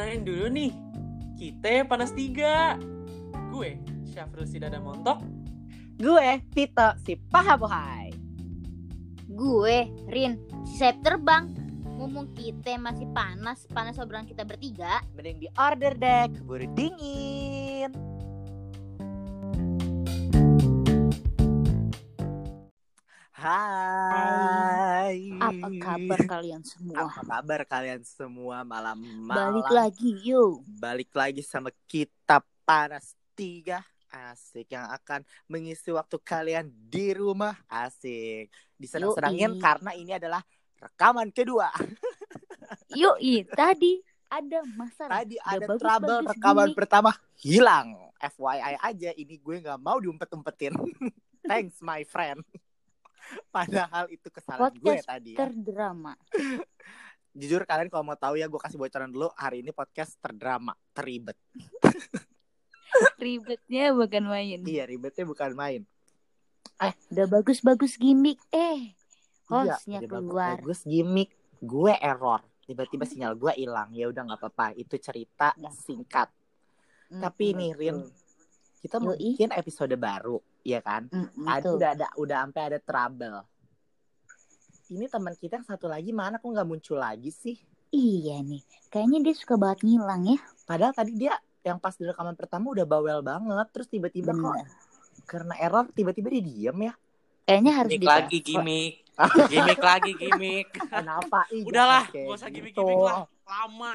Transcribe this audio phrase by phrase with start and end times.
[0.00, 0.72] kenalin dulu nih.
[1.36, 2.80] Kita panas tiga.
[3.52, 3.76] Gue
[4.08, 5.20] Syafrul Sidada Montok.
[6.00, 8.08] Gue Tito si paha bohai.
[9.28, 11.52] Gue, Rin, si sayap terbang.
[12.00, 15.04] Ngomong kita masih panas, panas obrolan kita bertiga.
[15.12, 17.92] Mending di order deh, keburu dingin.
[23.40, 25.32] Hai.
[25.40, 27.08] Apa kabar kalian semua?
[27.08, 29.32] Apa kabar kalian semua malam-malam?
[29.32, 30.60] Balik lagi yuk.
[30.76, 33.80] Balik lagi sama kita panas tiga
[34.12, 40.42] asik yang akan mengisi waktu kalian di rumah asik disenang-senangin karena ini adalah
[40.76, 41.70] rekaman kedua
[42.98, 43.22] Yuk,
[43.54, 45.22] tadi ada masalah.
[45.22, 46.76] tadi ada bagus-bagus trouble rekaman gini.
[46.76, 50.74] pertama hilang FYI aja ini gue nggak mau diumpet-umpetin
[51.50, 52.42] thanks my friend
[53.54, 55.38] padahal itu kesalahan gue Podcast tadi ya.
[55.40, 56.14] Terdrama.
[57.32, 61.38] jujur kalian kalau mau tahu ya gue kasih bocoran dulu hari ini podcast terdrama teribet
[63.16, 64.60] Ribetnya bukan main.
[64.64, 65.82] iya ribetnya bukan main
[67.06, 68.40] Udah bagus-bagus gimmick.
[68.50, 68.96] Eh,
[69.46, 70.56] Iya, hostnya udah keluar.
[70.56, 75.74] bagus gimmick gue error tiba-tiba sinyal gue hilang ya udah nggak apa-apa itu cerita Nggak
[75.76, 76.28] singkat
[77.12, 77.96] tapi Mm-mm, nih Rin
[78.80, 79.04] kita Yoi.
[79.04, 81.76] mungkin episode baru ya kan Mm-mm, tadi betul.
[81.76, 83.38] udah ada udah sampai ada trouble
[84.90, 87.56] ini teman kita yang satu lagi mana kok nggak muncul lagi sih
[87.90, 90.38] Iya nih, kayaknya dia suka banget ngilang ya.
[90.62, 94.54] padahal tadi dia yang pas di rekaman pertama udah bawel banget terus tiba-tiba kok
[95.26, 96.94] karena error tiba-tiba dia diem ya
[97.42, 98.94] Kayaknya harus Gimik lagi gimmick.
[99.50, 100.70] gimmick lagi gimmick.
[100.86, 102.78] kenapa Ih, Udahlah, gak usah gitu.
[102.78, 103.26] gimmick lah.
[103.42, 103.90] Lama.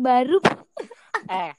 [0.00, 0.40] baru
[1.28, 1.52] eh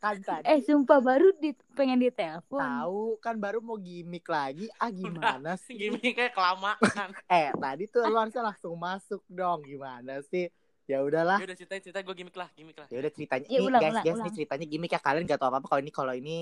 [0.00, 2.56] kan tadi eh sumpah baru di pengen ditelepon.
[2.56, 6.80] tahu kan baru mau gimmick lagi ah gimana sih Gimmicknya kelamaan.
[7.30, 10.48] eh tadi tuh lu harusnya langsung masuk dong gimana sih
[10.84, 12.88] ya udahlah Ya udah cerita cerita gue gimmick lah, gimmick lah.
[12.88, 14.24] ya udah ceritanya Ya, nih ulang, guys ulang, guys ulang.
[14.24, 16.36] nih ceritanya gimmick ya kalian gak tahu apa apa kalau ini kalau ini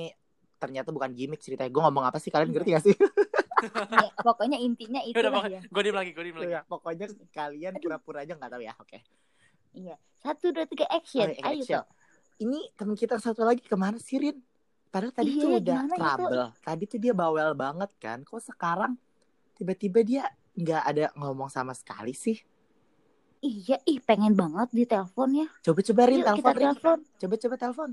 [0.57, 2.55] ternyata bukan gimmick ceritanya gue ngomong apa sih kalian Iya.
[2.55, 2.97] ngerti gak sih
[3.59, 5.63] Ya, pokoknya intinya Ya itu udah pokoknya ya.
[5.67, 6.53] gue diem lagi, gue diem lagi.
[6.53, 8.99] Ya, pokoknya kalian pura-pura aja nggak tahu ya oke
[9.71, 9.95] Iya.
[10.17, 11.27] Satu dua tiga action.
[11.29, 11.77] Oke, Ayo action.
[11.77, 11.87] Tok.
[12.39, 14.39] Ini temen kita satu lagi ke mana sih Rin
[14.89, 16.01] padahal tadi Iya, tuh udah gimana itu?
[16.01, 18.95] trouble tadi tuh dia bawel banget kan kok sekarang
[19.55, 20.23] tiba-tiba dia
[20.55, 22.39] nggak ada ngomong sama sekali sih
[23.39, 25.47] Iya, ih pengen banget ditelepon ya.
[25.63, 26.99] coba-coba Rin telepon telepon.
[27.17, 27.91] coba-coba telepon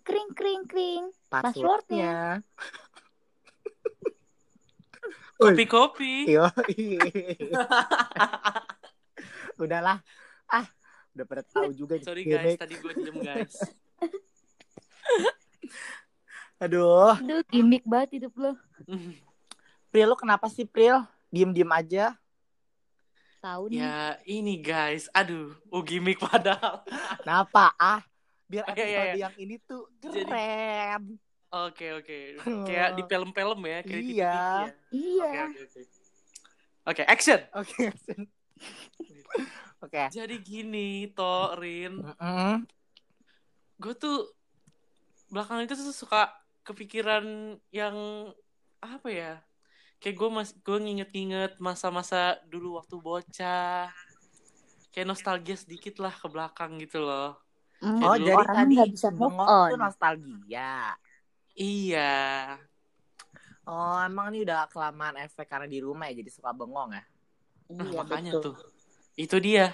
[0.00, 1.04] Kring kring kring.
[1.26, 2.40] passwordnya
[5.36, 6.32] Kopi-kopi.
[6.32, 6.48] Yo,
[9.58, 10.00] udahlah.
[10.48, 10.64] Ah,
[11.16, 12.60] udah pada tahu juga Sorry gimmick.
[12.60, 13.54] guys, tadi gue diem guys.
[16.56, 18.52] Aduh, Aduh, gimmick banget hidup lo.
[19.92, 21.00] Pril lu kenapa sih Pril?
[21.28, 22.16] Diem-diem aja.
[23.40, 23.78] Tahu nih.
[23.78, 26.82] ya ini guys, aduh, oh gimmick padahal.
[27.20, 27.70] Kenapa?
[27.76, 28.00] Ah,
[28.44, 31.20] biar Oh, episode iya, iya, yang ini tuh keren.
[31.46, 32.18] Oke oke,
[32.66, 34.34] kayak di film-film ya, kayak Iya.
[34.34, 34.72] Ya.
[34.90, 35.30] Iya.
[35.30, 35.80] Oke oke oke.
[36.86, 37.40] Oke, action.
[39.86, 39.98] Oke.
[39.98, 40.10] Oke.
[40.16, 42.66] Jadi gini, Torin, Mm-mm.
[43.82, 44.16] gue tuh
[45.32, 46.20] belakangan itu tuh suka
[46.66, 47.24] kepikiran
[47.70, 47.96] yang
[48.82, 49.32] apa ya?
[50.00, 53.90] Kayak gue mas, gue nginget-nginget masa-masa dulu waktu bocah.
[54.92, 57.36] Kayak nostalgia sedikit lah ke belakang gitu loh.
[57.82, 59.72] Hmm, Oh, dulu jadi orang tadi nggak bisa move bengong on.
[59.72, 60.96] tuh nostalgia.
[61.56, 61.98] Iya.
[63.66, 67.04] Oh, emang ini udah kelamaan efek karena di rumah ya jadi suka bengong ya?
[67.78, 68.42] Nah, Iya, makanya betul.
[68.42, 68.54] tuh.
[69.16, 69.72] Itu dia.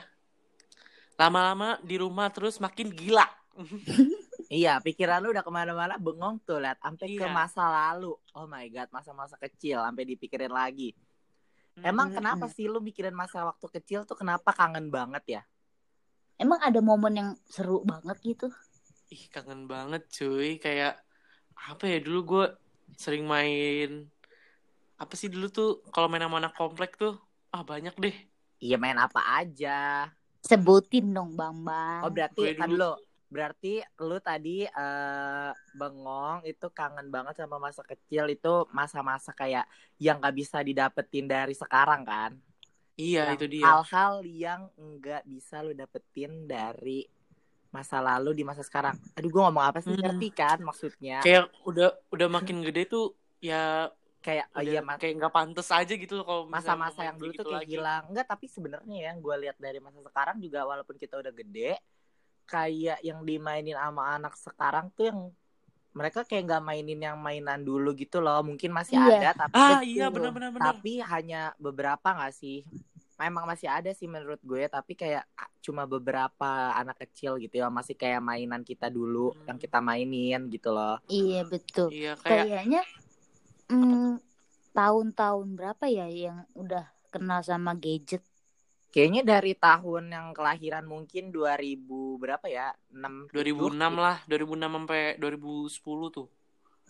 [1.18, 3.26] Lama-lama di rumah terus makin gila.
[4.52, 6.76] Iya, pikiran lu udah ke mana-mana bengong tuh, liat.
[6.76, 7.32] Sampai ke Iya.
[7.32, 8.12] masa lalu.
[8.36, 10.92] Oh my god, masa-masa kecil, sampai dipikirin lagi.
[11.80, 15.42] Emang kenapa sih lu mikirin masa waktu kecil tuh kenapa kangen banget ya?
[16.36, 18.52] Emang ada momen yang seru banget gitu?
[19.08, 20.60] Ih, kangen banget cuy.
[20.60, 21.00] Kayak
[21.56, 22.46] apa ya dulu gue
[23.00, 24.04] sering main
[25.00, 27.16] apa sih dulu tuh kalau main sama anak komplek tuh
[27.56, 28.16] ah banyak deh.
[28.62, 30.06] Iya main apa aja.
[30.38, 32.06] Sebutin dong, Bang Bang.
[32.06, 32.78] Oh berarti kan dulu.
[32.78, 32.92] lu
[33.32, 39.66] berarti lu tadi eh, bengong itu kangen banget sama masa kecil itu masa-masa kayak
[39.98, 42.38] yang nggak bisa didapetin dari sekarang kan?
[42.94, 43.64] Iya Yang itu dia.
[43.66, 47.02] Hal-hal yang nggak bisa lu dapetin dari
[47.72, 48.94] masa lalu di masa sekarang.
[49.16, 49.96] Aduh, gue ngomong apa sih?
[49.96, 50.04] Hmm.
[50.06, 51.18] Ngerti kan maksudnya?
[51.24, 53.90] Kayak udah udah makin gede tuh ya
[54.22, 57.34] Kayak, oh udah iya, mas- kayak nggak pantas aja gitu loh kalau masa-masa yang dulu
[57.34, 57.74] tuh kayak lagi.
[57.74, 58.02] hilang.
[58.06, 61.74] Enggak, tapi sebenarnya yang gue lihat dari masa sekarang juga walaupun kita udah gede,
[62.44, 65.20] kayak yang dimainin sama anak sekarang tuh yang
[65.92, 68.40] mereka kayak nggak mainin yang mainan dulu gitu loh.
[68.40, 69.10] Mungkin masih Iya.
[69.12, 70.72] ada, tapi Ah iya benar-benar benar.
[70.72, 72.62] tapi hanya beberapa nggak sih?
[73.14, 75.22] memang masih ada sih menurut gue tapi kayak
[75.60, 76.42] cuma beberapa
[76.74, 79.46] anak kecil gitu ya masih kayak mainan kita dulu Hmm.
[79.46, 81.86] yang kita mainin gitu loh Iya betul.
[81.88, 82.82] Iya kayak Kayaknya
[83.72, 84.12] mm,
[84.76, 88.20] tahun-tahun berapa ya yang udah kenal sama gadget?
[88.92, 96.12] kayaknya dari tahun yang kelahiran mungkin 2000 berapa ya 6 2006 lah, 2006 sampai 2010
[96.12, 96.28] tuh.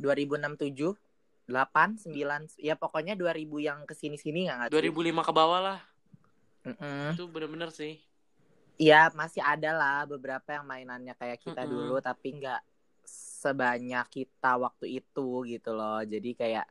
[0.02, 0.98] 2006 7
[1.46, 4.82] 8 9 ya pokoknya 2000 yang ke sini sini nggak nggak sih?
[4.82, 5.78] 2005 ke bawah lah.
[6.66, 7.14] Mm-mm.
[7.14, 8.02] Itu bener-bener sih.
[8.82, 11.70] Iya masih ada lah beberapa yang mainannya kayak kita Mm-mm.
[11.70, 12.60] dulu tapi nggak
[13.42, 15.98] sebanyak kita waktu itu gitu loh.
[16.06, 16.66] Jadi kayak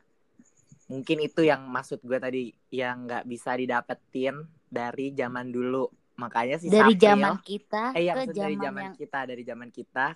[0.87, 5.91] mungkin itu yang maksud gue tadi yang nggak bisa didapetin dari zaman dulu.
[6.15, 9.19] Makanya si Dari Sapril zaman kita eh ya ke maksud dari zaman zaman yang kita
[9.27, 10.07] dari zaman kita.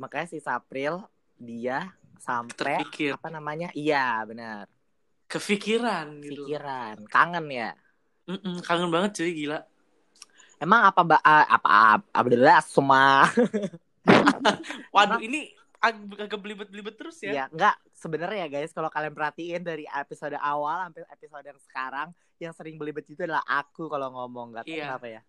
[0.00, 0.94] Makanya si Sapril
[1.36, 3.68] dia sampai Terpikir, apa namanya?
[3.76, 4.64] Iya benar.
[5.28, 6.48] Kepikiran gitu.
[6.48, 7.70] pikiran kangen ya?
[8.28, 9.60] Mm-mm, kangen banget cuy, gila.
[10.58, 13.30] emang apa ba- apa apa adalah semua
[14.94, 17.32] Waduh, ini agak belibet-belibet terus ya.
[17.32, 22.08] Ya, enggak sebenarnya ya guys, kalau kalian perhatiin dari episode awal sampai episode yang sekarang,
[22.38, 24.84] yang sering belibet itu adalah aku kalau ngomong, enggak tahu Iya.
[24.90, 25.20] kenapa ya.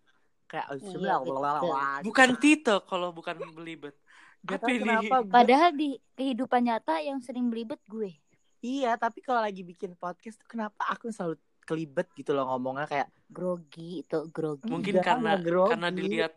[0.49, 3.93] Kayak oh, Iya, Bukan Tito kalau bukan belibet.
[4.41, 4.81] Ini?
[4.81, 8.17] kenapa gue- Padahal di kehidupan nyata yang sering belibet gue.
[8.59, 13.07] Iya, tapi kalau lagi bikin podcast tuh kenapa aku selalu kelibet gitu loh ngomongnya kayak
[13.29, 14.65] Grogi itu grogi.
[14.65, 15.71] Mungkin karena grogi.
[15.77, 16.33] karena dilihat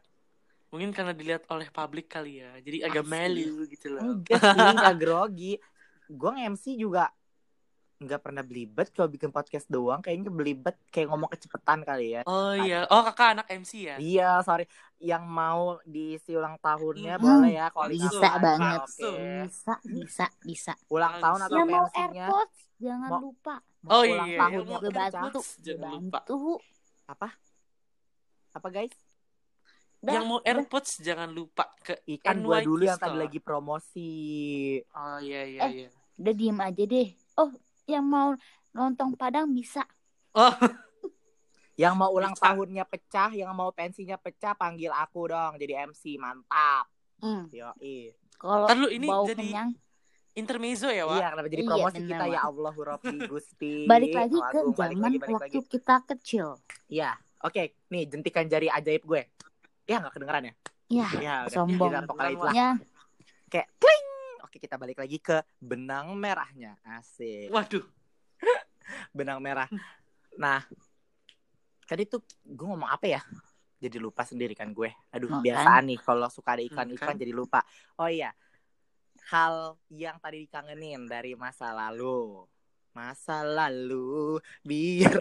[0.73, 2.57] mungkin karena dilihat oleh publik kali ya.
[2.59, 3.13] Jadi agak Asli.
[3.13, 4.03] malu gitu loh.
[4.17, 5.53] enggak sih, enggak grogi.
[6.07, 7.13] Gue nge-MC juga
[7.99, 12.51] nggak pernah belibet kalau bikin podcast doang kayaknya belibet kayak ngomong kecepatan kali ya Oh
[12.51, 12.83] iya.
[12.89, 13.95] Oh, Kakak anak MC ya?
[13.95, 14.67] Iya, sorry.
[14.99, 18.43] Yang mau diisi ulang tahunnya Hmm, boleh ya kalau bisa langsung.
[18.43, 18.81] banget.
[18.83, 19.11] Oke.
[19.47, 20.73] Bisa, bisa, bisa.
[20.89, 23.55] Ulang tahun atau Yang mau AirPods jangan Mau- lupa.
[23.79, 26.11] mau Oh ulang iya, tahunnya yang mau Gue bantu, jangan lupa.
[26.19, 26.39] bantu.
[27.05, 27.29] apa?
[28.53, 28.95] Apa guys?
[30.03, 34.11] Dah, yang mau AirPods jangan lupa ke Ikan gua dulu yang tadi lagi promosi.
[34.91, 35.71] Oh iya iya Eh.
[35.73, 35.89] iya.
[36.19, 37.09] Udah diem aja deh.
[37.35, 37.51] Oh,
[37.87, 38.35] yang mau
[38.71, 39.87] nonton Padang bisa.
[40.33, 40.51] Oh,
[41.73, 42.45] Yang mau ulang Bisa.
[42.45, 46.85] tahunnya pecah, yang mau pensinya pecah panggil aku dong jadi MC mantap.
[47.17, 47.49] Hmm.
[47.49, 48.13] Yoi.
[48.37, 49.71] Kalau ini bau jadi kenyang,
[50.33, 51.17] intermezzo ya, Wak?
[51.17, 52.29] Iya, kenapa jadi Iya, promosi bener, kita Wak.
[52.29, 53.75] ya Allah Rabbi Gusti.
[53.87, 55.59] balik lagi ke zaman waktu lagi.
[55.65, 56.47] kita kecil.
[56.87, 57.11] Iya.
[57.41, 59.23] Oke, nih jentikan jari ajaib gue.
[59.93, 60.55] Ya nggak kedengeran ya?
[60.89, 61.53] Ya, Ya, udah.
[61.53, 61.91] sombong.
[61.91, 62.55] Jadi pokoknya itulah.
[62.55, 62.71] Ya,
[63.49, 64.07] Kayak kling.
[64.43, 66.77] Oke, kita balik lagi ke benang merahnya.
[66.85, 67.49] Asik.
[67.49, 67.85] Waduh.
[69.17, 69.69] benang merah.
[70.37, 70.61] Nah,
[71.85, 73.21] tadi tuh gue ngomong apa ya?
[73.77, 74.89] Jadi lupa sendiri kan gue.
[75.11, 75.43] Aduh, Makan.
[75.43, 77.61] biasaan nih kalau suka ada iklan-iklan jadi lupa.
[77.99, 78.31] Oh iya.
[79.29, 82.45] Hal yang tadi dikangenin dari masa lalu.
[82.93, 85.17] Masa lalu biar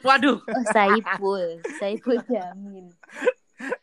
[0.00, 0.40] Waduh.
[0.40, 2.88] oh, Saipul, Saipul Jamin.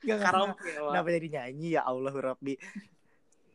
[0.07, 0.71] Gak Karaoke.
[0.71, 2.55] Kenapa jadi nyanyi ya Allah Rabbi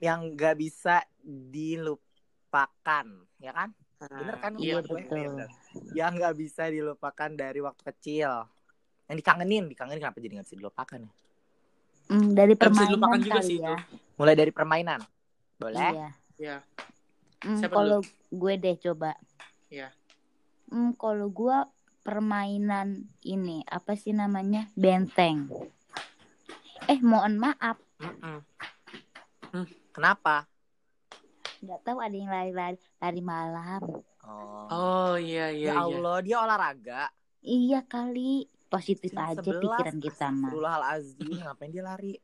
[0.05, 3.07] Yang gak bisa dilupakan
[3.41, 3.73] Ya kan?
[4.03, 4.53] Bener kan?
[4.59, 4.93] Iya, gue?
[4.93, 5.17] betul.
[5.17, 5.49] Iya, bener.
[5.97, 8.31] Yang gak bisa dilupakan dari waktu kecil
[9.09, 11.13] Yang dikangenin Dikangenin kenapa jadi gak bisa dilupakan ya?
[12.13, 13.77] Hmm, dari Nggak bisa dilupakan permainan juga kali sih ya.
[14.21, 15.01] Mulai dari permainan
[15.57, 15.91] Boleh?
[15.97, 16.09] Iya.
[16.37, 16.57] Iya.
[17.43, 18.01] Hmm, Siapa kalau
[18.31, 19.11] gue deh coba.
[19.73, 19.89] Iya.
[20.71, 21.57] Hmm, kalau gue
[22.03, 25.47] permainan ini apa sih namanya benteng.
[26.89, 28.39] Eh mohon maaf, Mm-mm.
[29.53, 29.67] Hmm.
[29.93, 30.49] Kenapa?
[31.63, 33.83] nggak tahu ada yang lari-lari lari malam.
[34.27, 35.79] Oh, Oh iya iya Ya iya.
[35.79, 37.07] Allah dia olahraga
[37.39, 40.51] Iya kali positif Jam aja 11, pikiran kita mah.
[41.23, 42.19] Ngapain dia lari?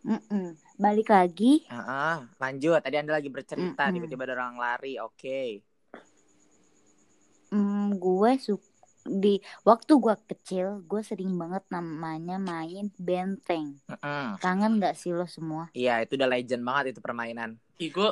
[0.00, 0.56] Mm-mm.
[0.80, 1.68] Balik lagi.
[1.68, 2.80] Ah, lanjut.
[2.80, 3.94] Tadi anda lagi bercerita, Mm-mm.
[4.00, 4.96] tiba-tiba ada orang lari.
[4.96, 5.60] Oke.
[7.48, 8.56] Hmm, gue su
[9.10, 13.80] di waktu gue kecil gue sering banget namanya main benteng.
[13.88, 14.36] Mm-mm.
[14.38, 15.72] Kangen nggak sih lo semua?
[15.72, 17.56] Iya, itu udah legend banget itu permainan.
[17.76, 18.10] Ih, gue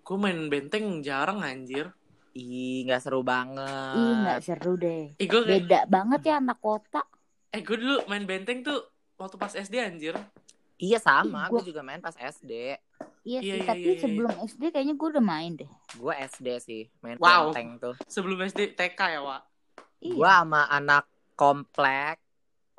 [0.00, 1.90] gue main benteng jarang anjir.
[2.32, 3.96] Ih, nggak seru banget.
[3.96, 5.12] Ih nggak seru deh.
[5.16, 7.02] Ih, gue Beda banget ya anak kota.
[7.50, 8.78] eh gue dulu main benteng tuh
[9.16, 10.14] waktu pas SD anjir.
[10.76, 12.76] Iya sama, gua- gue juga main pas SD.
[13.26, 14.02] Iya Iya, sih, iya, tapi iya, iya.
[14.04, 15.70] sebelum SD kayaknya gue udah main deh.
[15.96, 17.50] Gue SD sih, main Wow.
[17.50, 17.94] benteng tuh.
[18.06, 19.42] Sebelum SD TK ya, Wak.
[20.00, 20.12] Iya.
[20.14, 21.04] Gue sama anak
[21.36, 22.16] komplek,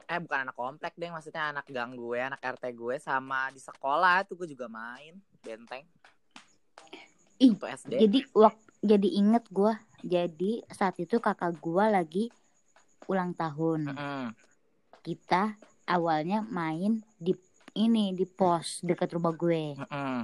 [0.08, 4.24] eh bukan anak komplek deh, maksudnya anak gang gue, anak RT gue sama di sekolah
[4.24, 5.86] tuh gue juga main benteng.
[7.38, 7.94] Ih, SD.
[8.02, 9.74] Jadi waktu jadi inget gue.
[10.06, 12.26] Jadi saat itu kakak gue lagi
[13.10, 13.94] ulang tahun.
[13.94, 14.26] Mm-mm.
[15.02, 15.58] Kita
[15.90, 17.34] awalnya main di
[17.78, 19.78] ini di pos dekat rumah gue.
[19.78, 20.18] Mm-mm.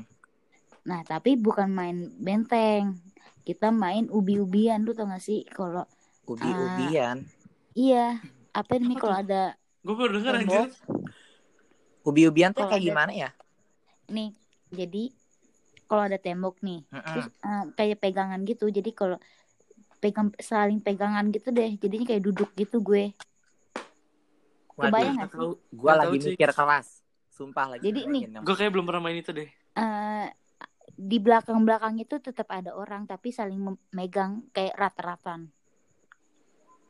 [0.84, 2.98] Nah tapi bukan main benteng.
[3.44, 5.84] Kita main ubi-ubian lu tau gak sih kalau
[6.24, 7.18] Ubi-ubian.
[7.76, 8.22] iya
[8.54, 9.24] apa nih Apa kalau tuh?
[9.28, 9.42] ada
[9.84, 10.70] Gue baru denger anjir.
[12.04, 13.30] Ubi-ubian tuh Kalau kayak ada- gimana ya?
[14.06, 14.30] nih
[14.70, 15.04] jadi
[15.88, 17.48] kalau ada tembok nih terus Mm-mm.
[17.48, 19.18] eh, kayak pegangan gitu jadi kalau
[20.00, 23.16] pegang saling pegangan gitu deh jadinya kayak duduk gitu gue
[24.74, 25.52] Waduh, kebayang sih tahu.
[25.72, 26.88] gua Nggak lagi tahu, mikir keras.
[27.30, 27.84] Sumpah lagi.
[27.90, 28.24] Jadi nih.
[28.42, 29.50] Gue kayak belum pernah main itu deh.
[29.74, 30.28] Eh,
[30.94, 35.50] di belakang belakang itu tetap ada orang tapi saling mem- megang kayak rat-ratan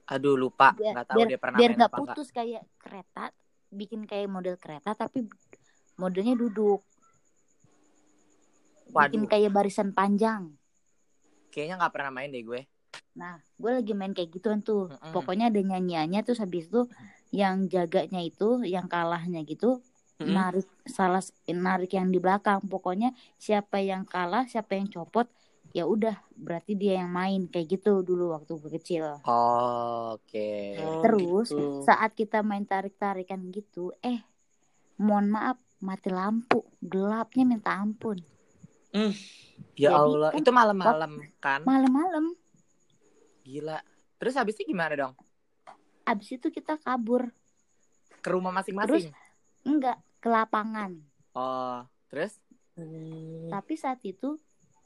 [0.03, 2.15] Aduh lupa, nggak tahu biar dia pernah biar main nggak enggak.
[2.15, 3.24] putus kayak kereta
[3.74, 5.25] bikin kayak model kereta tapi
[5.98, 6.83] modelnya duduk
[8.93, 10.53] bikin Waduh, kayak barisan panjang
[11.50, 12.62] kayaknya nggak pernah main deh gue.
[13.13, 15.13] nah gue lagi main kayak gituan tuh Mm-mm.
[15.13, 16.89] pokoknya ada nyanyiannya terus habis itu
[17.29, 19.81] yang jaganya itu yang kalahnya gitu
[20.17, 20.33] Mm-mm.
[20.33, 25.29] narik salah narik yang di belakang pokoknya siapa yang kalah siapa yang copot
[25.73, 30.77] ya udah berarti dia yang main kayak gitu dulu waktu gue kecil Oh, Oke.
[30.77, 31.81] Oh, Terus, gitu.
[31.81, 34.21] saat kita main tarik-tarikan gitu, eh,
[35.01, 38.21] mohon maaf, mati lampu, gelapnya minta ampun.
[39.73, 41.11] Ya Jadi Allah, kan itu malam-malam
[41.41, 41.61] kan?
[41.65, 42.37] Malam-malam,
[43.43, 43.81] Gila.
[44.21, 45.13] Terus habis itu gimana dong?
[46.03, 47.31] abis itu kita kabur,
[48.21, 49.09] Ke rumah masing-masing?
[49.63, 50.99] enggak ke lapangan.
[51.33, 52.37] Oh, terus?
[52.75, 53.47] Hmm.
[53.49, 54.37] Tapi saat itu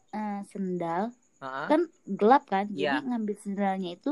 [0.10, 1.66] eh, sendal Heeh.
[1.68, 2.98] kan gelap kan, Iya.
[2.98, 4.12] jadi ngambil sendalnya itu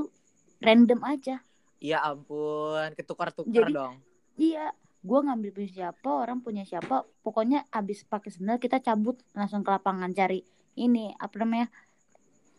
[0.60, 1.36] random aja.
[1.80, 3.96] Ya ampun, ketukar-tukar Jadi- dong.
[4.36, 9.62] Iya, gua ngambil punya siapa, orang punya siapa, pokoknya abis pakai sendal kita cabut langsung
[9.62, 10.44] ke lapangan cari
[10.76, 11.68] ini apa namanya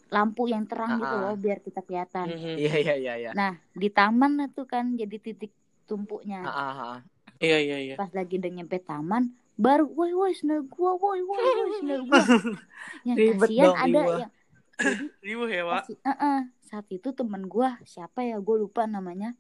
[0.07, 1.23] lampu yang terang gitu Ah, ah.
[1.31, 2.31] loh biar kita kelihatan.
[2.31, 2.55] Mhm.
[2.57, 3.31] Iya, iya, iya, iya.
[3.35, 5.51] Nah, di taman tuh kan jadi titik
[5.85, 6.47] tumpuknya.
[6.47, 6.99] Heeh, heeh.
[7.37, 7.95] Iya iya iya.
[7.99, 12.23] Pas lagi udah nyampe taman, baru woi woi sendal gua, woi woi woi sendal gua.
[13.03, 14.19] yang kasihan ada riweh.
[14.19, 14.33] yang
[14.77, 15.77] jadi Ribuh ya pak.
[15.83, 19.33] pasti- eh-eh, saat itu temen gua siapa ya gua lupa namanya.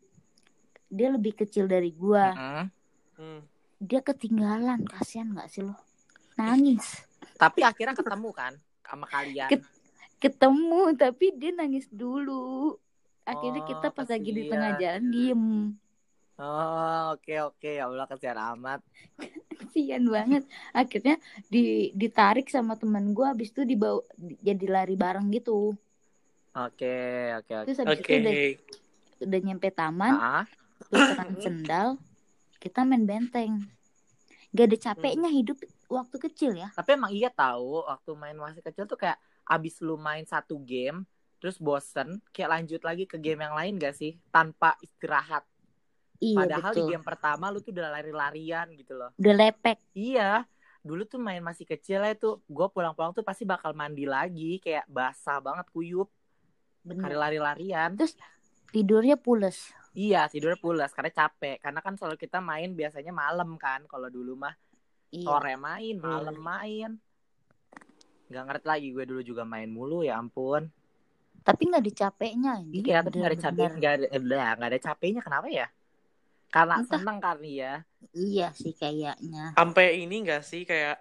[0.89, 2.33] Dia lebih kecil dari gua.
[2.33, 2.65] Heeh.
[3.17, 3.41] Hmm.
[3.77, 5.77] Dia ketinggalan, kasihan nggak sih lo?
[6.35, 7.05] Nangis.
[7.37, 9.49] Tapi akhirnya ketemu kan sama kalian.
[9.49, 9.69] Ket-
[10.17, 12.81] Ketemu tapi dia nangis dulu.
[13.23, 15.45] Akhirnya Oh, kita pas lagi di tengah jalan diem.
[16.37, 18.85] Oh, oke oke ya Allah kasihan amat.
[19.57, 20.45] kasihan banget
[20.76, 21.16] akhirnya
[21.49, 25.73] di ditarik sama teman gue habis itu dibawa di- jadi lari bareng gitu
[26.57, 26.93] Oke,
[27.40, 27.64] oke oke.
[27.69, 28.05] terus habis Oke.
[28.05, 28.35] itu udah,
[29.28, 30.45] udah nyampe taman Ah,
[30.93, 31.88] tukeran sendal
[32.61, 33.64] kita main benteng
[34.52, 35.57] gak ada capeknya hidup
[35.88, 39.97] waktu kecil ya tapi emang iya tahu waktu main masih kecil tuh kayak abis lu
[40.00, 41.05] main satu game
[41.40, 45.45] terus bosen kayak lanjut lagi ke game yang lain gak sih tanpa istirahat.
[46.21, 46.81] Iya Padahal betul.
[46.87, 49.11] di game pertama lu tuh udah lari-larian gitu loh.
[49.17, 49.79] udah lepek.
[49.93, 50.45] Iya,
[50.87, 54.87] dulu tuh main masih kecil ya tuh gue pulang-pulang tuh pasti bakal mandi lagi kayak
[54.87, 56.09] basah banget kuyup.
[56.87, 57.11] Bener.
[57.15, 57.99] Lari-larian.
[58.71, 59.73] tidurnya pules.
[59.97, 61.59] Iya tidur pulas karena capek.
[61.59, 64.55] Karena kan selalu kita main biasanya malam kan kalau dulu mah.
[65.11, 65.27] Iya.
[65.27, 66.91] Sore main malam main.
[68.31, 70.69] Nggak ngerti lagi gue dulu juga main mulu ya ampun.
[71.47, 73.79] Tapi nggak ada capeknya iya tapi nggak ada capek Bener-bener.
[73.79, 75.67] nggak ada eh, ada capeknya kenapa ya
[76.57, 76.91] karena Entah.
[76.91, 77.75] seneng kali ya
[78.13, 80.97] iya sih kayaknya Sampai ini enggak sih kayak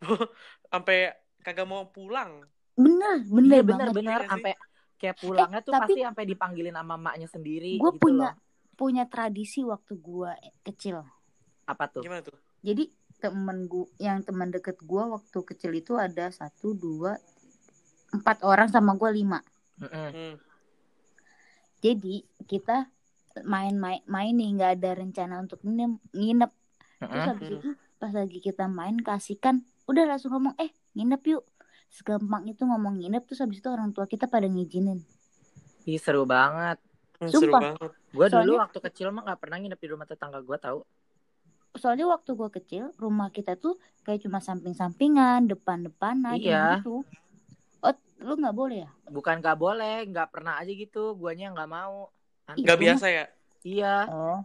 [0.68, 2.44] sampai kagak mau pulang.
[2.72, 4.52] bener bener Iya, banget bener bener Iya sampai
[4.96, 8.34] kayak pulangnya tuh tapi- pasti sampai dipanggilin sama maknya sendiri gue gitu punya loh.
[8.74, 11.00] punya tradisi waktu gue kecil
[11.64, 12.36] apa tuh Gimana tuh?
[12.60, 17.20] jadi temen gua yang teman deket gua waktu kecil itu ada satu dua
[18.10, 19.40] empat orang sama gua lima
[19.76, 20.08] Mm-mm.
[20.10, 20.34] Hmm.
[21.78, 22.88] jadi kita
[23.40, 26.50] main-main main nih nggak ada rencana untuk nginep, nginep.
[27.00, 31.44] terus habis itu pas lagi kita main kasihkan udah langsung ngomong eh nginep yuk.
[31.88, 35.02] Segampang itu ngomong nginep terus habis itu orang tua kita pada ngizinin.
[35.84, 36.78] Ih, seru banget.
[37.18, 37.60] Hmm, seru Sumpah.
[37.74, 37.90] banget.
[38.10, 40.80] gue dulu Soalnya- waktu kecil mah nggak pernah nginep di rumah tetangga gue tahu
[41.72, 46.64] soalnya waktu gua kecil rumah kita tuh kayak cuma samping-sampingan depan-depan aja Iya.
[46.82, 47.06] gitu.
[47.80, 48.90] Oh lu nggak boleh ya?
[49.06, 51.14] Bukan nggak boleh nggak pernah aja gitu.
[51.14, 52.10] Guanya nggak mau
[52.52, 52.62] Aneh.
[52.62, 53.24] Gak Itu biasa ya?
[53.62, 54.40] iya Oh.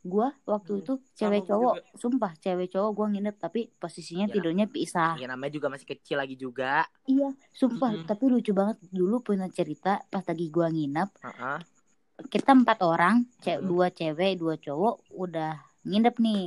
[0.00, 4.32] Gua waktu Hmm, itu cewek cowok, sumpah cewek cowok gua nginep tapi posisinya Ya.
[4.32, 5.14] tidurnya pisah.
[5.14, 8.06] ya namanya juga masih kecil lagi juga Iya, sumpah Mm-mm.
[8.06, 11.58] tapi lucu banget dulu punya cerita pas lagi gua nginep, Heeh.
[12.24, 13.66] kita empat orang, ce- Hmm.
[13.66, 15.52] dua cewek, dua cowok udah
[15.82, 16.44] nginep nih.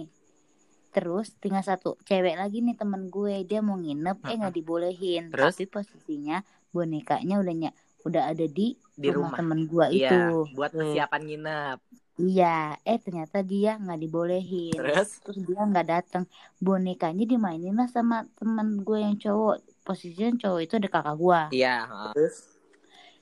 [0.91, 5.23] Terus tinggal satu cewek lagi nih temen gue, dia mau nginep eh nggak dibolehin.
[5.29, 5.55] Terus?
[5.55, 10.49] Tapi posisinya bonekanya udah ny- udah ada di, di rumah, rumah temen gua iya itu.
[10.51, 10.79] buat Hmm.
[10.81, 11.79] persiapan nginep
[12.13, 14.73] Iya, eh ternyata dia nggak dibolehin.
[14.73, 16.23] terus terus dia nggak datang
[16.57, 21.75] bonekanya dimainin lah sama teman gue yang cowok posisinya cowok itu ada kakak gue iya
[21.83, 22.11] heeh.
[22.13, 22.35] Terus?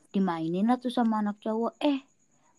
[0.09, 2.03] dimainin lah tuh sama anak cowok eh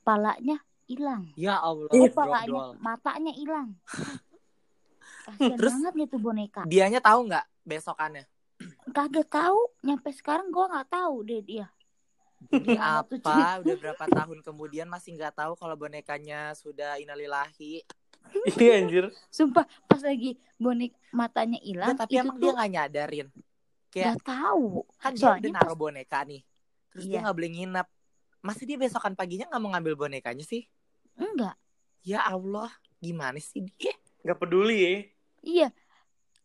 [0.00, 3.76] palanya hilang Ya Allah, Eh, palanya, matanya hilang.
[5.26, 6.62] Kasian Terus- banget gitu boneka.
[6.64, 8.24] Dianya tahu nggak besokannya?
[8.90, 11.66] Kagak tahu, nyampe sekarang gua nggak tahu deh dia.
[12.48, 13.60] Ini tuh apa?
[13.60, 17.84] Udah berapa tahun kemudian masih nggak tahu kalau bonekanya sudah inalilahi.
[18.56, 19.04] Iya anjir.
[19.28, 23.28] Sumpah pas lagi bonek matanya hilang Nggak, tapi emang tuh dia nggak nyadarin.
[23.90, 24.66] Kayak nggak tahu.
[24.96, 26.42] kan dia Soalnya udah pas naruh boneka nih.
[26.90, 27.20] Terus dia Iya.
[27.22, 27.86] nggak boleh nginep.
[28.40, 30.64] Masa dia besokan paginya nggak mau ngambil bonekanya sih?
[31.12, 31.52] enggak,
[32.00, 33.92] Ya Allah, gimana sih dia?
[34.22, 34.92] Gak peduli ya.
[35.42, 35.68] iya.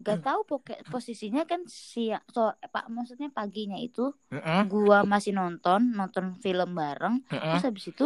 [0.06, 0.26] Gak Hmm.
[0.28, 6.38] tahu pokok posisinya kan siang so pak maksudnya paginya itu Mm-mm, gua masih nonton nonton
[6.44, 7.50] film bareng mm-mm.
[7.58, 8.06] terus habis itu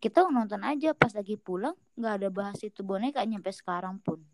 [0.00, 4.24] kita nonton aja pas lagi pulang nggak ada bahas itu boneka nyampe sekarang pun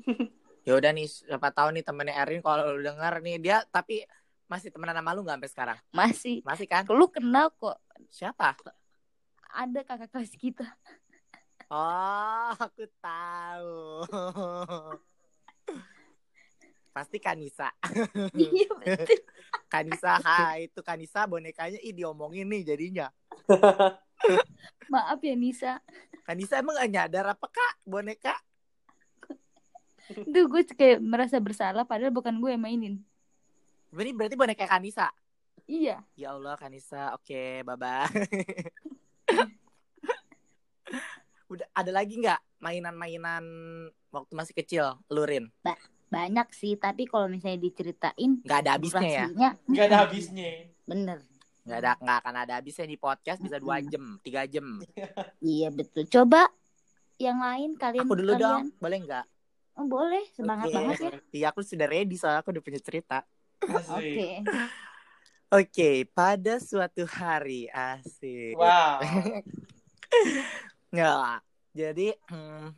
[0.68, 4.04] Ya udah nih, siapa tahu nih temennya Erin kalau lu denger nih dia tapi
[4.44, 5.78] masih temenan sama lu nggak sampai sekarang?
[5.92, 6.84] masih Masih kan?
[6.88, 7.76] lu kenal kok
[8.12, 8.56] Siapa?
[9.50, 10.66] ada kakak kelas kita
[11.70, 14.02] Oh, aku tahu.
[16.90, 17.70] Pasti Kanisa.
[18.34, 19.22] iya betul
[19.70, 23.06] Kanisa, hai itu Kanisa bonekanya ih diomongin nih jadinya.
[24.92, 25.80] maaf ya Nisa
[26.26, 28.34] Kanisa emang gak nyadar apa kak boneka?
[30.26, 32.98] Duh gue kayak merasa bersalah padahal bukan gue yang mainin
[33.94, 35.10] Ini berarti boneka Kanisa.
[35.70, 38.10] iya Ya Allah Kanisa, oke bye bye.
[41.50, 43.42] Udah ada lagi nggak mainan-mainan
[44.14, 45.50] waktu masih kecil, lurin?
[46.10, 49.26] Banyak sih tapi kalau misalnya diceritain Nggak ada habisnya ya?
[49.30, 50.50] durasinya Gak ada habisnya.
[50.90, 51.18] bener
[51.60, 54.80] Nggak ada, nggak akan ada habisnya di podcast bisa dua jam, tiga jam.
[55.44, 56.50] iya betul coba
[57.20, 59.26] yang lain kalian Aku dulu kalian dong, boleh nggak?
[59.78, 60.74] oh, boleh semangat Oke.
[60.74, 63.22] banget ya Iya aku sudah ready soalnya aku udah punya cerita.
[63.62, 63.86] Asik.
[63.92, 64.28] oke
[65.50, 68.54] Oke, pada suatu hari asik.
[68.54, 69.02] Wow.
[70.94, 71.42] Nggak.
[71.74, 72.70] Jadi hmm,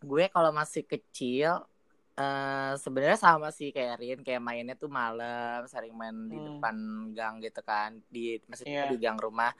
[0.00, 1.60] gue kalau masih kecil
[2.16, 6.46] eh sebenarnya sama sih kayak Rin, kayak mainnya tuh malam, sering main di Hmm.
[6.48, 6.76] depan
[7.16, 8.90] gang gitu kan, di maksudnya Iya.
[8.92, 9.52] di gang rumah,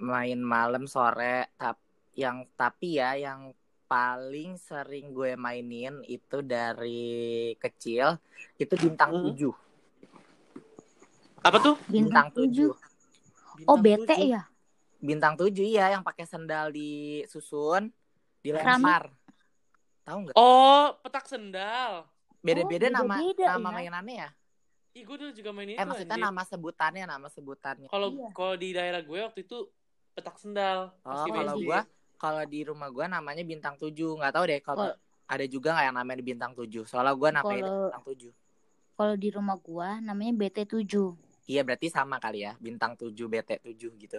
[0.00, 1.52] main malam sore.
[1.60, 1.76] Tap,
[2.16, 3.52] yang tapi ya yang
[3.92, 8.16] paling sering gue mainin itu dari kecil
[8.56, 9.22] itu bintang Hmm.
[9.28, 9.52] tujuh,
[11.44, 11.76] Apa tuh?
[11.92, 12.72] bintang tujuh.
[13.68, 14.28] oh Bintang bete tujuh.
[14.32, 14.42] ya
[15.02, 17.90] Bintang tujuh iya yang pakai sendal disusun,
[18.40, 19.10] dilempar.
[20.02, 20.34] Tahu nggak?
[20.34, 22.06] Oh, petak sendal.
[22.42, 23.74] Beda-beda Oh, nama beda-beda, nama ya.
[23.76, 24.30] mainannya ya.
[24.92, 25.78] Ih, gue dulu juga main itu.
[25.78, 26.26] Eh maksudnya anjir.
[26.26, 27.88] nama sebutannya, nama sebutannya.
[27.88, 28.28] Kalau Iya.
[28.34, 29.58] kalau di daerah gue waktu itu
[30.12, 30.92] petak sendal.
[31.00, 31.80] Oh, kalau gua
[32.18, 34.20] kalau di rumah gua namanya bintang tujuh.
[34.20, 36.84] Nggak tahu deh kalau Kalau- ada juga nggak yang namanya bintang tujuh.
[36.84, 38.32] Soalnya gua namanya Kalau- bintang tujuh.
[38.92, 43.90] kalau di rumah gua namanya BT7 Iya berarti sama kali ya, bintang tujuh, BT tujuh
[43.98, 44.18] gitu.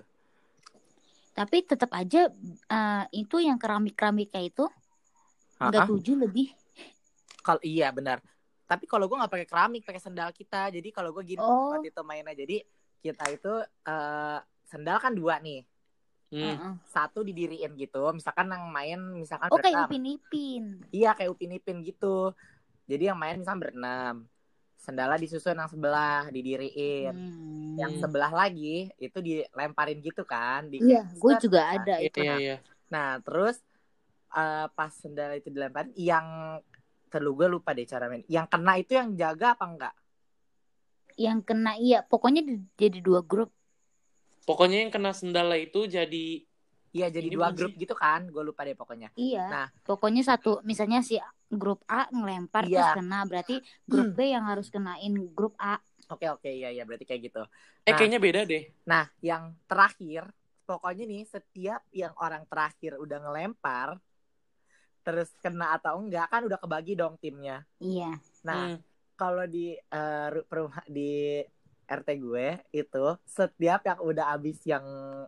[1.33, 2.29] tapi tetap aja
[2.67, 4.65] eh, itu yang keramik-keramik kayak itu
[5.59, 6.49] enggak tujuh lebih
[7.43, 8.23] Kalau iya benar.
[8.63, 10.71] Tapi kalau gua nggak pakai keramik, pakai sendal kita.
[10.71, 11.75] Jadi kalau gua gini Oh.
[11.75, 12.31] waktu itu mainnya.
[12.31, 12.63] Jadi
[13.03, 15.67] kita itu eh sendal kan dua nih.
[16.31, 16.39] Hmm.
[16.41, 16.73] Heeh.
[16.87, 17.99] Satu didiriin gitu.
[18.15, 19.89] Misalkan yang main misalkan oh kayak berenam.
[19.91, 22.31] upin ipin Iya kayak Upin Ipin gitu.
[22.87, 24.15] Jadi yang main misalnya berenam.
[24.79, 27.13] Sendalnya disusun yang sebelah, didiriin.
[27.13, 27.75] Hmm.
[27.75, 30.71] Yang sebelah lagi itu dilemparin gitu kan.
[30.71, 32.57] Di iya gue juga Nah, ada Iya, itu iya, iya.
[32.87, 33.59] Nah, terus
[34.33, 36.57] eh, pas sendal itu dilemparin, yang
[37.07, 38.25] terlalu gue lupa deh cara main.
[38.25, 39.95] Yang kena itu yang jaga apa enggak?
[41.13, 43.53] yang kena iya pokoknya di- jadi dua grup
[44.43, 46.41] Pokoknya yang kena sendalnya itu jadi
[46.89, 48.25] Iya jadi Ini dua grup gitu kan.
[48.27, 49.13] Gue lupa deh pokoknya.
[49.13, 49.67] iya Nah.
[49.81, 52.73] pokoknya satu misalnya si grup A ngelempar Iya.
[52.81, 55.77] terus kena berarti grup B yang harus kenain grup A
[56.09, 57.41] Oke oke iya iya berarti kayak gitu.
[57.81, 57.95] eh Nah.
[57.95, 58.63] kayaknya beda deh.
[58.83, 60.27] Nah, yang terakhir,
[60.63, 63.97] pokoknya nih setiap yang orang terakhir udah ngelempar,
[65.05, 67.63] terus kena atau enggak kan udah kebagi dong timnya.
[67.81, 68.83] iya Nah, Hmm.
[69.19, 71.39] kalau di eh, ru- perumah di
[71.83, 74.81] RT gue itu setiap yang udah habis yang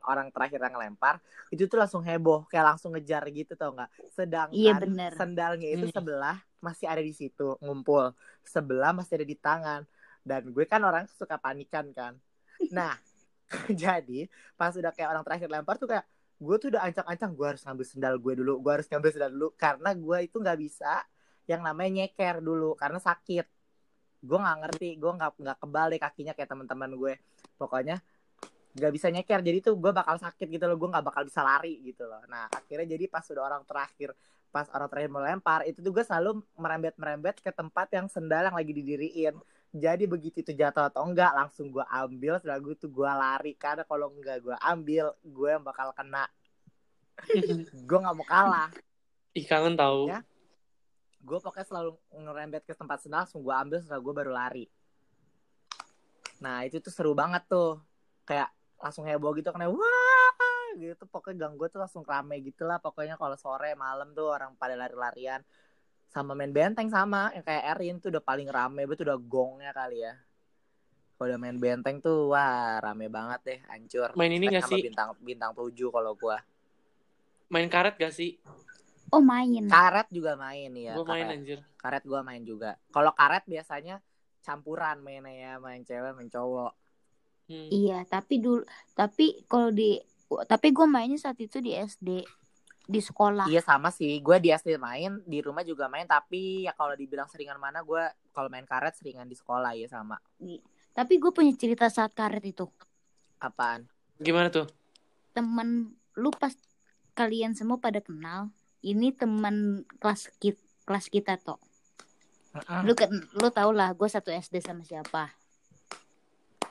[0.08, 1.16] orang terakhir yang ngelempar
[1.54, 5.14] itu tuh langsung heboh kayak langsung ngejar gitu tau nggak sedangkan Iya, bener.
[5.14, 5.92] sendalnya itu Hmm.
[5.92, 8.16] sebelah masih ada di situ ngumpul
[8.48, 9.82] sebelah masih ada di tangan
[10.26, 12.14] dan gue kan orang suka panikan kan
[12.72, 12.96] nah
[13.84, 14.26] jadi
[14.58, 16.06] pas udah kayak orang terakhir lempar tuh kayak
[16.46, 19.50] gue tuh udah ancang-ancang gue harus ngambil sendal gue dulu gue harus ngambil sendal dulu
[19.58, 20.94] karena gue itu nggak bisa
[21.46, 23.46] yang namanya nyeker dulu karena sakit.
[24.26, 27.14] Gue nggak ngerti gue nggak nggak kebal deh kakinya kayak teman-teman gue.
[27.58, 28.02] Pokoknya
[28.76, 31.80] nggak bisa nyeker jadi tuh gue bakal sakit gitu loh gue nggak bakal bisa lari
[31.86, 32.22] gitu loh.
[32.28, 34.12] Nah akhirnya jadi pas udah orang terakhir
[34.50, 38.40] pas orang terakhir mau lempar itu tuh gue selalu merembet merembet ke tempat yang sendal
[38.48, 39.36] yang lagi didiriin
[39.76, 43.52] jadi begitu itu jatuh atau enggak langsung gue ambil setelah gue tuh gue lari.
[43.60, 46.26] Karena kalau enggak gue ambil gue yang bakal kena.
[47.88, 48.68] Gue nggak mau kalah.
[49.32, 50.12] Ih kangen tahu.
[50.12, 50.20] Ya.
[51.26, 54.66] gue pokoknya selalu ngerembet ke tempat sendal langsung gue ambil setelah gue baru lari.
[56.44, 57.80] Nah itu tuh seru banget tuh.
[58.28, 60.76] Kayak langsung heboh gitu karena wah!
[60.76, 61.08] Gitu.
[61.08, 62.84] Pokoknya gang gue tuh langsung rame gitu lah.
[62.84, 65.40] Pokoknya kalau sore malam tuh orang pada lari-larian
[66.10, 70.04] sama main benteng sama yang kayak Erin tuh udah paling rame betul udah gongnya kali
[70.04, 70.14] ya
[71.16, 74.82] kalau udah main benteng tuh wah rame banget deh hancur Main ini sama sih?
[74.84, 76.38] bintang bintang tujuh kalau gue
[77.46, 78.42] Main karet gak sih?
[79.14, 79.70] Oh main.
[79.70, 81.30] karet juga main ya main karet.
[81.32, 81.60] anjir.
[81.78, 84.02] karet gue main juga kalau karet biasanya
[84.42, 86.74] campuran mainnya ya main cewek main cowok
[87.46, 87.70] Hmm.
[87.70, 88.66] Iya, tapi dulu
[88.98, 90.02] tapi kalau di
[90.50, 92.26] tapi gue mainnya saat itu di SD
[92.86, 93.50] di sekolah.
[93.50, 97.26] iya sama sih gue di SD main di rumah juga main tapi ya kalau dibilang
[97.26, 100.22] seringan mana gue kalau main karet seringan di sekolah ya sama
[100.96, 102.72] Tapi gue punya cerita saat karet itu.
[103.42, 103.84] apaan
[104.16, 104.64] Gimana tuh?
[105.36, 106.56] Temen lu pas
[107.12, 108.48] kalian semua pada kenal,
[108.80, 111.60] ini teman kelas kita kelas kita toh.
[112.88, 115.36] Lu kan lu tau lah gue satu SD sama siapa.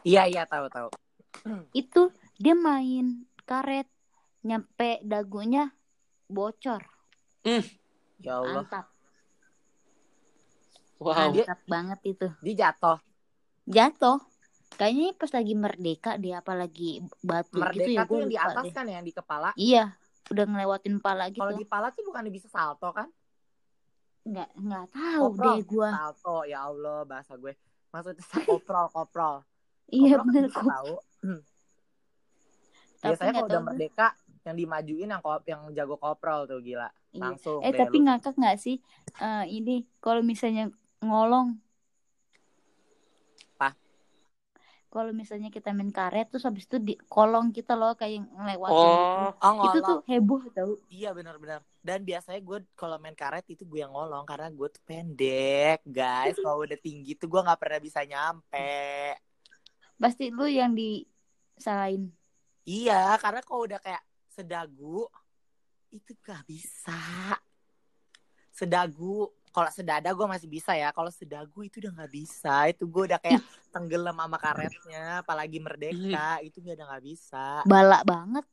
[0.05, 0.89] iya iya tahu tahu
[1.77, 3.89] Itu dia main karet
[4.45, 5.73] nyampe dagunya
[6.27, 6.83] bocor.
[8.19, 8.87] ya Allah Mantap,
[10.97, 11.31] Wow.
[11.31, 12.27] Dia- mantap banget itu.
[12.41, 12.99] dia jatuh
[13.67, 14.19] Jatuh.
[14.75, 18.65] Kayaknya pas lagi merdeka dia apalagi batu gitu merdeka ya tuh gue yang di atas
[18.65, 18.73] deh.
[18.73, 19.85] kan yang di kepala Iya,
[20.27, 21.39] udah ngelewatin pala gitu.
[21.39, 23.07] kalau di pala tuh bukan bisa salto kan
[24.25, 25.45] nggak nggak tahu Koprol.
[25.45, 27.53] deh gua salto ya Allah bahasa gue
[27.89, 29.37] maksudnya koprol koprol
[29.87, 30.95] iya kan bener bisa kok tahu
[32.97, 34.07] tapi biasanya kalau udah merdeka
[34.45, 36.89] yang dimajuin yang ko- yang jago koprol tuh gila.
[37.11, 37.33] Iya.
[37.33, 38.05] langsung eh tapi lu.
[38.05, 38.77] ngakak nggak sih
[39.17, 41.57] Eh, ini kalau misalnya ngolong?
[43.55, 43.73] Apa?
[44.89, 49.35] kalau misalnya kita main karet terus habis itu di kolong kita loh kayak ngelewatin Oh,
[49.35, 49.43] gitu.
[49.43, 50.73] oh itu tuh heboh tau.
[50.87, 51.67] Iya benar-benar.
[51.81, 56.37] Dan biasanya gue kalau main karet itu gue yang ngolong karena gue tuh pendek guys.
[56.37, 59.19] Kalau udah tinggi tuh gue nggak pernah bisa nyampe.
[59.97, 62.15] Pasti lu yang disalahin.
[62.63, 64.03] Iya karena kalau udah kayak
[64.35, 65.07] sedagu
[65.95, 66.99] itu gak bisa.
[68.51, 70.91] Sedagu kalau sedada gue masih bisa ya.
[70.91, 72.67] Kalau sedagu itu udah nggak bisa.
[72.75, 77.63] Itu gue udah kayak tenggelam sama karetnya apalagi merdeka itu gue udah nggak bisa.
[77.63, 78.47] Balak banget.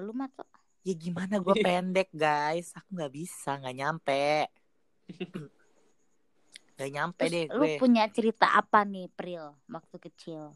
[0.00, 0.48] Lu mah tuh
[0.86, 2.72] ya gimana gue pendek guys.
[2.72, 4.48] Aku nggak bisa nggak nyampe.
[6.76, 7.80] Nggak nyampe terus deh lu gue.
[7.80, 10.52] punya cerita apa nih Pril waktu kecil?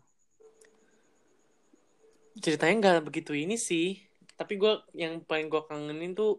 [2.45, 4.10] Ceritanya nggak begitu ini sih.
[4.40, 6.31] Tapi gue yang paling gue kangenin tuh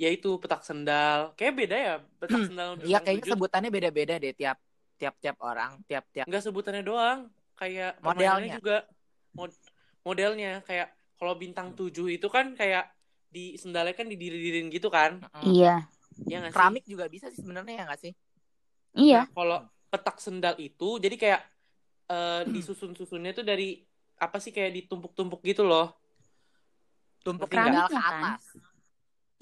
[0.00, 1.20] yaitu petak sendal.
[1.38, 2.66] Kayak beda ya petak sendal.
[2.74, 3.32] sama Iya kayaknya tujuh.
[3.36, 4.58] sebutannya beda-beda deh tiap
[4.98, 7.20] tiap tiap orang tiap tiap Nggak sebutannya doang,
[7.60, 8.56] kayak Modelnya.
[8.58, 8.76] juga
[9.38, 9.62] Mod-
[10.06, 12.84] modelnya kayak kalau bintang tujuh itu kan kayak
[13.34, 15.18] di sendalnya kan didiri-dirin gitu kan?
[15.50, 15.74] iya
[16.30, 16.58] Ya nggak sih?
[16.58, 18.12] keramik juga bisa sih sebenarnya ya nggak sih
[18.96, 19.58] iya Nah, kalau
[19.92, 21.40] petak sendal itu jadi kayak
[22.12, 23.82] eh, disusun-susunnya tuh dari
[24.24, 25.86] apa sih kayak ditumpuk-tumpuk gitu loh.
[27.24, 28.22] Tumpuk sendal ke kan?
[28.22, 28.42] atas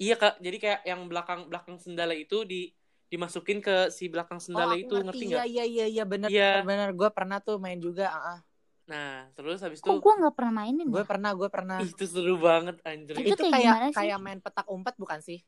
[0.03, 2.73] Iya kak, jadi kayak yang belakang belakang sendalnya itu di
[3.13, 5.45] dimasukin ke si belakang sendalnya Oh, itu ngerti nggak?
[5.53, 6.49] Iya iya iya bener Iya.
[6.65, 8.03] bener gue pernah tuh main juga.
[8.09, 8.39] ah, ah.
[8.89, 11.07] Nah terus habis kok itu gua nggak pernah mainin Gue ya?
[11.11, 11.77] pernah gue pernah.
[11.87, 13.15] itu seru banget anjir.
[13.15, 15.39] Itu Itu kayak kayak kayak main petak umpet bukan sih?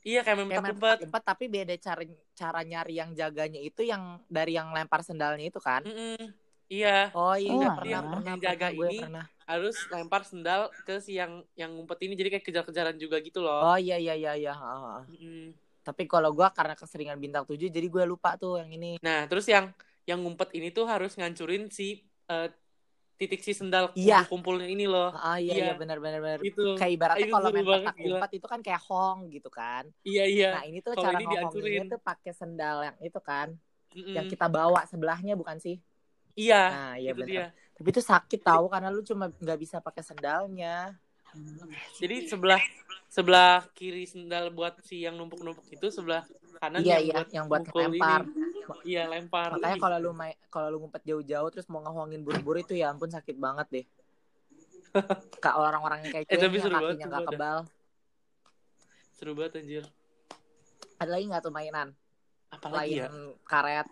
[0.00, 0.96] Iya kayak main Kayak petak main umpet.
[0.96, 2.02] petak umpet tapi beda cara
[2.40, 5.82] cara nyari yang jaganya itu yang dari yang lempar sendalnya itu kan?
[5.84, 6.32] Mm-mm.
[6.70, 8.98] Iya Oh iya Oh, pernah, yang- pernah, yang pernah, jaga gue ini.
[9.02, 9.26] pernah.
[9.50, 13.66] harus lempar sendal ke si yang yang ngumpet ini jadi kayak kejar-kejaran juga gitu loh.
[13.66, 14.54] Oh iya iya iya iya.
[15.10, 15.50] Mm-mm.
[15.82, 19.02] Tapi kalau gue karena keseringan bintang 7 jadi gue lupa tuh yang ini.
[19.02, 19.74] Nah terus yang
[20.06, 22.46] yang ngumpet ini tuh harus ngancurin si eh,
[23.18, 24.22] titik si sendal Iya.
[24.24, 25.10] kumpulnya ini loh.
[25.12, 25.64] Ah iya Iya.
[25.66, 26.38] iya benar benar benar.
[26.40, 26.78] Itu.
[26.78, 29.82] Kayak ibaratnya kalau main petak umpet itu kan kayak hong gitu kan.
[30.06, 30.50] Iya iya.
[30.54, 31.90] Nah ini tuh Kalau cara ini dihancurin.
[31.90, 33.50] tuh pakai sendal yang itu kan,
[33.98, 34.14] Mm-mm.
[34.14, 35.82] yang kita bawa sebelahnya bukan sih?
[36.40, 36.62] Iya.
[36.72, 37.46] Nah iya itu dia.
[37.76, 40.96] Tapi itu sakit tahu karena lu cuma nggak bisa pakai sendalnya.
[42.00, 42.60] Jadi sebelah
[43.06, 46.26] sebelah kiri sendal buat si yang numpuk-numpuk itu sebelah
[46.58, 48.20] kanan iya yang iya, buat yang buat lempar.
[48.26, 48.42] ini.
[48.86, 49.48] Iya lempar.
[49.58, 53.10] Makanya kalau lu main kalau lu ngumpet jauh-jauh terus mau ngehongin buru-buru itu ya ampun
[53.10, 53.86] sakit banget deh.
[55.44, 57.58] Kak orang-orang yang kayak Eh, gue tapi seru kakinya nggak kebal.
[59.14, 59.84] seru banget anjir.
[60.98, 61.88] Ada lagi nggak tuh mainan?
[62.50, 63.06] Apalagi ya?
[63.06, 63.88] Selain karet,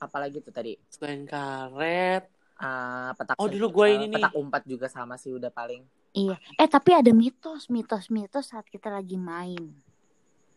[0.00, 0.80] apalagi tuh tadi?
[0.88, 2.24] Selain karet.
[2.56, 4.14] Ah, petak Oh, sen- dulu gua eh, ini nih.
[4.16, 5.84] petak umpat juga sama sih udah paling.
[6.12, 6.36] Iya.
[6.58, 9.70] Eh tapi ada mitos, mitos, mitos saat kita lagi main.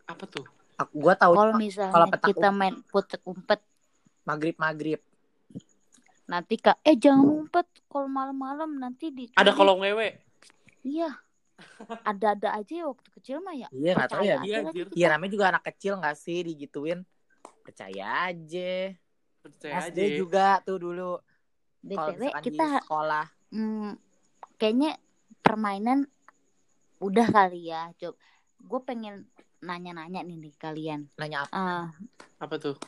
[0.08, 0.44] Apa tuh?
[0.76, 3.60] Aku gua tahu Kalau kalau misalnya petak kita main putek umpet,
[4.26, 5.00] maghrib maghrib.
[6.24, 9.28] nanti kak, eh jangan ngumpet kalau malam-malam nanti di.
[9.36, 10.24] Ada kolong wewe.
[10.82, 11.12] Iya.
[12.04, 13.70] ada-ada aja ya waktu kecil mah ya.
[13.72, 14.38] Iya, nggak tahu ya.
[14.44, 14.60] Iya.
[14.92, 17.06] Iya namanya juga anak kecil gak sih digituin
[17.64, 18.92] Percaya aja
[19.44, 20.16] Percaya SD aja.
[20.16, 21.20] juga tuh dulu
[21.84, 23.92] BTW kita di sekolah hmm,
[24.56, 24.96] kayaknya
[25.44, 26.08] permainan
[27.04, 27.92] udah kali ya.
[28.00, 28.16] Coba
[28.64, 29.28] gue pengen
[29.60, 31.12] nanya-nanya nih nih kalian.
[31.20, 31.52] Nanya apa?
[31.52, 31.88] Ah,
[32.40, 32.80] Apa tuh?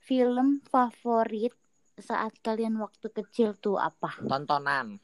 [0.00, 1.54] film favorit
[2.00, 4.16] saat kalian waktu kecil tuh apa?
[4.24, 4.96] Tontonan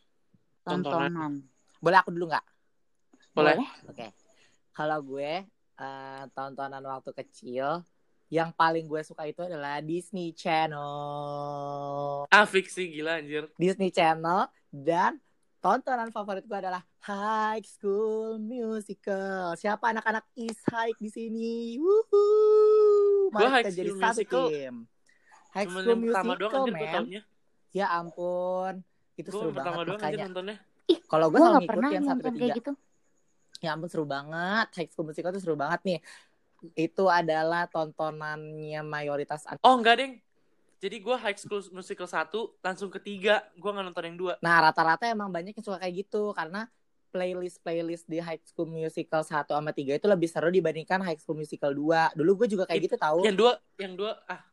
[0.66, 1.12] Tontonan.
[1.12, 1.32] Tontonan.
[1.78, 2.42] Boleh aku dulu gak?
[3.36, 3.60] Boleh.
[3.86, 4.10] Oke
[4.72, 5.46] Kalau gue
[5.78, 7.84] eh, Tontonan waktu kecil
[8.26, 13.46] Yang paling gue suka itu adalah Disney Channel Ah, fix sih gila anjir.
[13.54, 15.22] Disney Channel Dan
[15.58, 21.78] tontonan favorit gue adalah High School Musical Siapa anak-anak East High di sini?
[21.78, 22.26] Wuhu.
[23.30, 24.74] Gua Mari High kita jadi School satu Musical tim
[25.48, 27.22] High Cuman School yang pertama doang Musical, anjir.
[27.70, 28.74] Ya ampun
[29.14, 30.56] Itu Gue seru pertama banget doang makanya nontonnya.
[30.86, 32.40] Ih, Kalau gue nggak pernah ngikutin tiga.
[32.40, 32.72] kayak gitu.
[33.58, 34.66] Ya ampun seru banget.
[34.72, 35.98] High School Musical tuh seru banget nih.
[36.74, 39.44] Itu adalah tontonannya mayoritas.
[39.60, 40.14] Oh, enggak, Deng.
[40.76, 43.40] Jadi gue High School Musical 1 langsung ketiga.
[43.56, 44.32] Gue nggak nonton yang dua.
[44.44, 46.68] Nah rata-rata emang banyak yang suka kayak gitu karena
[47.16, 51.72] playlist-playlist di High School Musical 1 sama 3 itu lebih seru dibandingkan High School Musical
[51.72, 52.12] 2.
[52.12, 53.24] Dulu gue juga kayak gitu tahu.
[53.24, 54.44] Yang dua, yang dua, ah,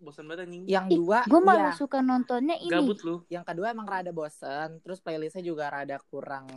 [0.00, 0.64] bosan banget anjing.
[0.64, 1.78] Yang Ih, dua, Gue malah iya.
[1.78, 2.72] suka nontonnya ini.
[2.72, 3.16] Gabut lu.
[3.28, 4.80] Yang kedua emang rada bosen.
[4.80, 6.48] Terus playlistnya juga rada kurang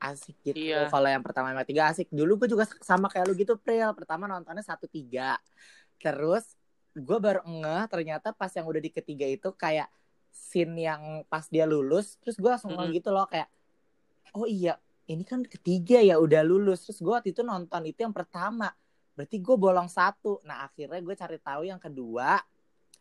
[0.00, 0.56] asik gitu.
[0.56, 0.88] Iya.
[0.88, 2.08] Kalau yang pertama sama tiga asik.
[2.08, 3.92] Dulu gue juga sama kayak lu gitu, Pril.
[3.92, 5.36] Pertama nontonnya satu tiga.
[6.00, 6.56] Terus
[6.96, 9.86] gue baru ngeh ternyata pas yang udah di ketiga itu kayak
[10.32, 12.16] scene yang pas dia lulus.
[12.24, 12.98] Terus gue langsung ngeh Mm-mm.
[12.98, 13.48] gitu loh kayak,
[14.34, 16.88] oh iya ini kan ketiga ya udah lulus.
[16.88, 18.72] Terus gue waktu itu nonton itu yang pertama.
[19.12, 20.38] Berarti gue bolong satu.
[20.46, 22.38] Nah akhirnya gue cari tahu yang kedua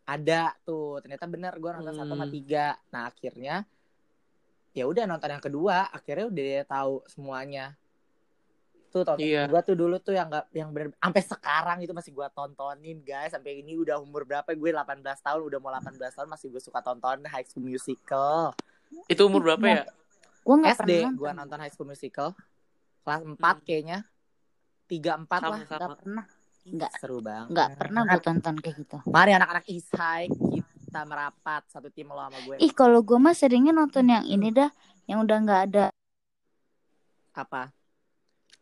[0.07, 2.33] ada tuh ternyata bener gue nonton satu sama Hmm.
[2.33, 3.67] tiga nah akhirnya
[4.71, 7.75] ya udah nonton yang kedua akhirnya udah tahu semuanya
[8.87, 9.45] tuh tonton Iya.
[9.45, 13.35] gue tuh dulu tuh yang nggak yang bener sampai sekarang itu masih gue tontonin guys
[13.35, 16.79] sampai ini udah umur berapa gue 18 tahun udah mau 18 tahun masih gue suka
[16.79, 18.55] tonton High School Musical
[19.05, 19.83] Itu umur berapa ya?
[20.39, 21.57] Gue nggak SD pernah gue nonton.
[21.59, 22.31] High School Musical
[23.03, 23.59] kelas 4 Hmm.
[23.61, 23.97] kayaknya
[24.87, 25.59] tiga empat lah.
[25.61, 26.25] Nggak pernah.
[26.67, 26.91] Nggak.
[26.99, 28.97] seru banget Nggak pernah gue tonton kayak gitu.
[29.07, 30.27] mari anak-anak High
[30.87, 34.51] kita merapat satu tim lo sama gue Ih kalau gue mah seringnya nonton yang ini
[34.51, 34.67] dah,
[35.07, 35.85] yang udah nggak ada
[37.37, 37.71] apa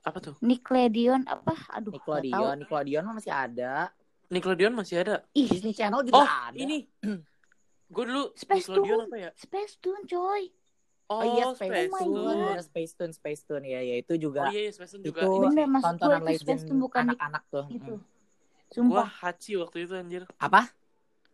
[0.06, 0.36] Apa tuh?
[0.44, 1.58] Nickelodeon apa?
[1.74, 1.90] Aduh.
[1.96, 3.90] Nickelodeon Nickelodeon mah masih ada
[4.26, 5.16] Nickelodeon masih ada.
[5.38, 6.90] Ih, Disney Channel juga Oh, ada ini.
[7.94, 9.06] Gue dulu Space Nickelodeon Tune.
[9.06, 9.30] apa ya?
[9.38, 10.44] Space Tune coy.
[11.06, 14.14] Oh, Oh, iya Space Space Oh Tune, bener, Space Tune, Space Tune ya, ya itu
[14.18, 15.22] juga Oh iya, iya, Space Tune juga.
[15.30, 17.66] itu Bener, maksud tontonan gue itu legend Space Tune bukan anak-anak tuh.
[17.70, 17.94] Itu.
[17.94, 18.02] Mm.
[18.90, 20.24] Gua Sumpah, Hachi waktu itu anjir.
[20.42, 20.62] Apa?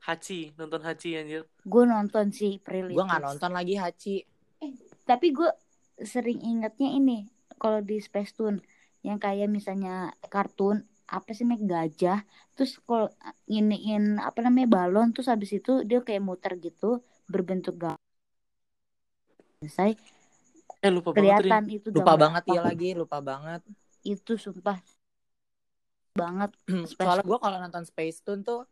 [0.04, 1.42] Hachi, nonton Hachi anjir.
[1.62, 2.92] gue nonton sih Prilly.
[2.98, 4.26] Gue nggak nonton lagi Hachi.
[5.08, 5.50] Tapi gue
[6.02, 7.30] sering ingetnya ini
[7.62, 8.60] kalau di Space Tune
[9.06, 12.24] yang kayak misalnya kartun apa sih mek gajah
[12.56, 13.12] terus kalau
[13.46, 18.01] iniin apa namanya balon terus habis itu dia kayak muter gitu berbentuk gajah
[19.70, 19.94] saya
[20.82, 23.62] Eh lupa banget kelihatan itu Lupa banget ya lagi, lupa banget.
[24.02, 24.82] itu sumpah
[26.18, 26.52] banget
[26.98, 28.66] Soalnya gue kalau nonton Space Tune tuh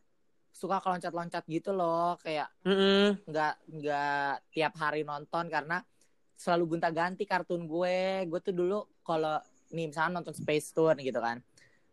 [0.49, 2.49] suka keloncat-loncat gitu loh, kayak
[3.29, 5.85] nggak nggak tiap hari nonton karena
[6.33, 8.25] selalu gonta-ganti kartun gue.
[8.25, 9.37] Gue tuh dulu kalau
[9.69, 11.37] nih misalnya nonton Space Tune gitu kan.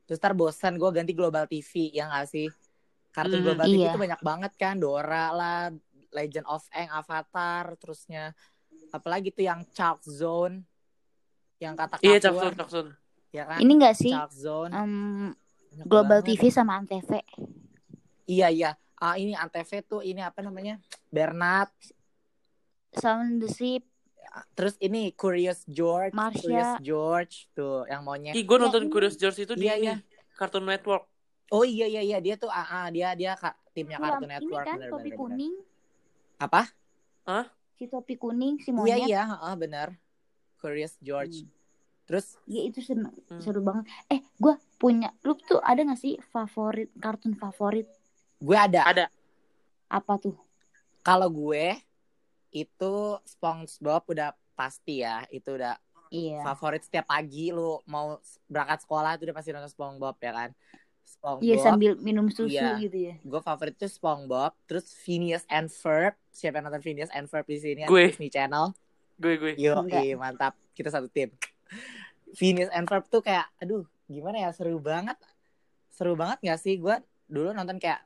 [0.09, 2.48] Terus ntar bosan gue ganti Global TV ya nggak sih?
[3.12, 3.92] Kartun Hmm, Global TV iya.
[3.92, 5.68] itu banyak banget kan, Dora lah,
[6.16, 8.32] Legend of Aang, Avatar, terusnya
[8.96, 10.64] apalagi tuh yang Shark Zone,
[11.56, 12.87] yang kata Iya, kapur, Caksun, Caksun.
[13.30, 13.59] ya kan?
[13.61, 14.72] ini enggak sih Shark Zone.
[14.72, 16.37] banyak Global banget.
[16.37, 17.11] TV sama Antv
[18.24, 18.70] Iya iya.
[18.96, 20.80] Ah ini Antv tuh ini apa namanya?
[21.09, 21.70] Bernard.
[22.92, 23.85] Sound the Ship
[24.52, 26.40] Terus ini Curious George, Marsha.
[26.42, 28.37] Curious George tuh yang maunya.
[28.37, 28.92] Ih, gue Ya, nonton ini.
[28.92, 29.96] Curious George itu di Iya, ini, iya.
[30.37, 31.09] Cartoon Network.
[31.48, 34.32] Oh iya iya iya dia tuh ah, ah, dia dia ka- timnya Yang Cartoon ini
[34.35, 35.16] Network kan bener, topi bener, bener.
[35.16, 35.54] kuning
[36.37, 36.62] Apa?
[37.76, 39.92] Si topi kuning si Iya monyet iya, ah, bener.
[40.56, 41.44] Curious George.
[41.44, 41.52] Hmm.
[42.06, 43.42] Terus ya itu sen- Hmm.
[43.42, 47.86] seru banget eh gue punya lu tuh ada gak sih favorit kartun favorit
[48.38, 48.82] gue ada.
[48.84, 49.06] Ada.
[49.86, 50.34] apa tuh
[51.00, 51.78] Kalau gue
[52.50, 59.14] itu SpongeBob udah pasti ya, itu udah iya favorit setiap pagi lu mau berangkat sekolah
[59.14, 60.50] itu udah pasti nonton SpongeBob ya kan.
[61.06, 61.40] SpongeBob.
[61.40, 62.76] iya sambil minum susu Iya.
[62.78, 66.18] gitu ya gue favorit tuh SpongeBob, terus Phineas and Ferb.
[66.28, 67.82] Siapa yang nonton Phineas and Ferb di sini?
[67.84, 68.10] Gue.
[68.10, 68.74] Disney Channel.
[69.16, 69.52] Gue, gue.
[69.56, 70.52] Yo, ih, mantap.
[70.70, 71.30] Kita satu tim.
[72.32, 75.16] Phineas and Ferb tuh kayak, aduh, gimana ya seru banget.
[75.88, 76.76] Seru banget gak sih?
[76.76, 78.04] Gue dulu nonton kayak,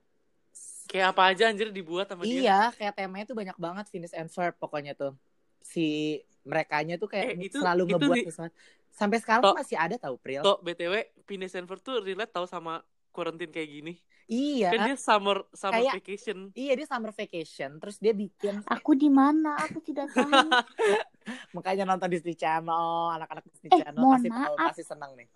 [0.87, 2.35] Kayak apa aja anjir dibuat sama dia.
[2.37, 5.15] iya, kayak temanya tuh banyak banget Phineas and Ferb pokoknya tuh.
[5.61, 8.55] Si merekanya tuh kayak Eh, itu- selalu itu ngebuat di- sesuatu.
[9.01, 10.41] Sampai sekarang tuh masih ada tau Pril.
[10.41, 13.95] Toh BTW Phineas and Ferb tuh relate tau sama quarantine kayak gini.
[14.27, 14.71] Iya.
[14.71, 16.39] Kan dia summer summer Kayak- vacation.
[16.53, 19.57] Iya dia summer vacation terus dia bikin Aku di mana?
[19.59, 20.29] Aku tidak tahu.
[21.57, 24.69] makanya nonton Disney Channel anak-anak Disney Eh, Channel mohon pasti tahu maaf.
[24.69, 25.29] pasti senang nih.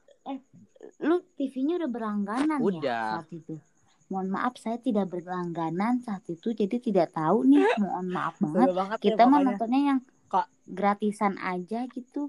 [1.00, 2.81] Lu TV-nya udah berlangganan Udah.
[2.81, 3.55] ya saat itu.
[4.07, 7.64] Mohon maaf saya tidak berlangganan saat itu jadi tidak tahu nih.
[7.77, 8.68] Mohon maaf banget.
[8.70, 9.46] Banget ya Kita mah pokoknya.
[9.48, 12.29] nontonnya yang Kok- gratisan aja gitu.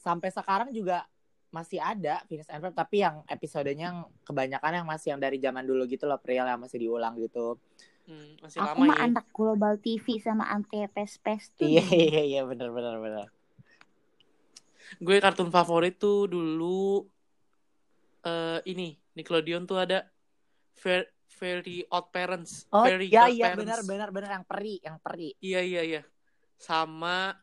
[0.00, 1.04] Sampai sekarang juga
[1.50, 5.66] masih ada Phineas and Ferb tapi yang episodenya yang kebanyakan yang masih yang dari zaman
[5.66, 7.58] dulu gitu loh Pril yang masih diulang gitu.
[8.06, 9.06] Hmm, masih Aku lama mah ya.
[9.10, 11.66] anak global TV sama anti pes-pes tuh.
[11.66, 13.26] Iya iya iya benar benar benar.
[15.02, 17.06] Gue kartun favorit tuh dulu
[18.22, 20.06] eh ini Nickelodeon tuh ada
[20.78, 22.70] Fair, Very Odd Parents.
[22.70, 25.34] Oh Very iya Odd iya benar benar benar yang peri yang peri.
[25.42, 26.02] Iya iya iya.
[26.56, 27.34] Sama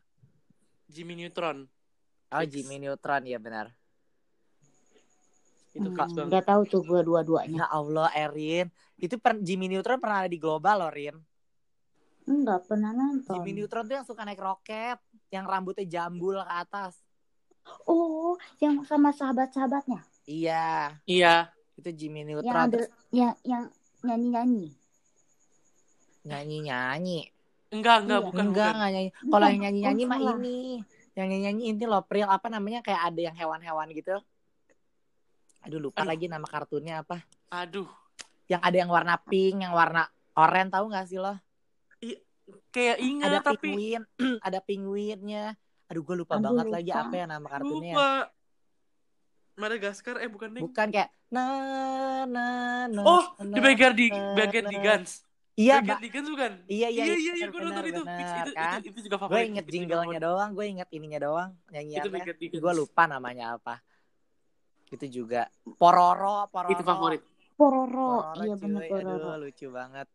[0.88, 1.68] Jimmy Neutron.
[2.28, 2.50] Oh Fix.
[2.52, 3.72] Jimmy Neutron ya benar.
[5.72, 6.32] Itu Hmm, fix banget.
[6.32, 7.64] Gak tahu tuh gue dua-duanya.
[7.64, 11.16] Ya Allah Erin itu per, Jimmy Neutron pernah ada di global loh Rin.
[12.24, 13.32] Enggak pernah nonton.
[13.32, 14.98] Jimmy Neutron tuh yang suka naik roket,
[15.30, 17.00] yang rambutnya jambul ke atas.
[17.84, 20.04] Oh, yang sama sahabat-sahabatnya.
[20.24, 21.48] Iya, Iya.
[21.74, 23.64] itu Jimmy Yang Neutron ada yang yang
[24.02, 24.68] nyanyi-nyanyi.
[26.22, 27.20] nyanyi-nyanyi.
[27.70, 28.26] Enggak enggak Iya.
[28.26, 28.74] bukan Enggak, bukan.
[28.74, 29.10] enggak nyanyi.
[29.14, 30.58] Kalau yang nyanyi-nyanyi mah ini.
[31.18, 32.30] Yang nyanyi-nyanyi ini loh, Pril.
[32.30, 32.78] Apa namanya?
[32.78, 34.14] Kayak ada yang hewan-hewan gitu.
[35.66, 36.14] Aduh, lupa Aduh.
[36.14, 37.26] lagi nama kartunnya apa.
[37.50, 37.90] Aduh.
[38.46, 40.06] Yang ada yang warna pink, yang warna
[40.38, 41.34] oranye, tahu nggak sih lo?
[42.72, 44.02] Kayak ingat Ada tapi penguin,
[44.46, 45.44] ada penguinnya.
[45.90, 46.76] Aduh, gue lupa Aduh, banget lupa.
[46.78, 47.94] lagi apa ya nama kartunnya.
[47.98, 48.10] lupa.
[49.58, 50.62] Madagaskar eh bukan nih.
[50.70, 51.44] Bukan kayak na
[52.30, 52.46] na
[52.86, 53.00] na.
[53.02, 54.06] Oh, na, di bagian di
[54.38, 55.27] bagian di Guns.
[55.58, 55.98] Iya, Mbak.
[56.30, 56.52] bukan?
[56.70, 58.02] Iya, iya, iya, iya, iya, benar, gue nonton benar, itu.
[58.06, 58.78] benar, Fix, itu, kan?
[58.78, 59.48] itu, itu juga Gue favorit.
[59.50, 62.22] inget itu juga jinglenya doang, gue inget ininya doang, Itu nyanyiannya.
[62.62, 63.74] Gue lupa namanya apa.
[64.88, 66.72] Itu juga Pororo, Pororo.
[66.72, 67.22] Itu favorit.
[67.58, 68.06] Pororo.
[68.30, 68.88] Pororo, Iya bener cuy.
[68.88, 69.18] Pororo.
[69.18, 70.06] Aduh, lucu banget.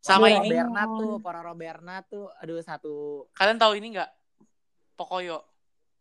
[0.00, 2.92] Sama Pororo ini, Berna tuh, Pororo Berna tuh, aduh satu
[3.34, 4.10] kalian tahu ini nggak?
[4.94, 5.42] Pokoyo.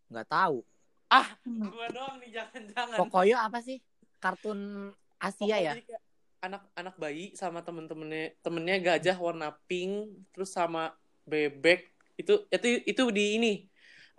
[0.09, 0.61] nggak tahu.
[1.09, 1.69] Ah, Hmm.
[1.69, 2.97] gua doang nih jangan-jangan.
[3.01, 3.77] Pokoyo apa sih?
[4.17, 5.73] Kartun Asia ya?
[5.73, 5.98] Pokoknya kayak
[6.39, 10.95] anak-anak bayi sama temen-temennya temennya gajah warna pink terus sama
[11.27, 13.53] bebek itu itu itu di ini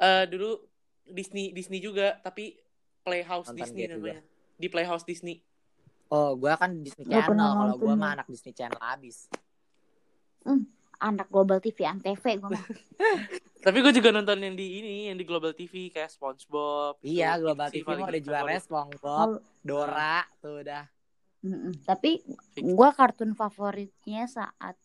[0.01, 0.61] eh dulu
[1.09, 2.57] Disney Disney juga tapi
[3.01, 3.97] Playhouse Nonton Disney dia juga.
[3.97, 4.21] namanya
[4.61, 5.41] di Playhouse Disney
[6.11, 7.31] Oh, gua kan Disney Channel.
[7.31, 7.95] Kalau ya.
[7.95, 9.31] mah anak Disney Channel abis.
[10.99, 12.65] Anak global TV Antv gue mah.
[13.65, 17.69] tapi gue juga nonton yang di ini yang di Global TV kayak SpongeBob Iya, Global
[17.71, 18.59] TV udah juara.
[18.59, 20.85] SpongeBob, Dora, tuh udah.
[21.41, 21.73] Mm-mm.
[21.83, 22.21] Tapi
[22.55, 24.77] gue kartun favoritnya saat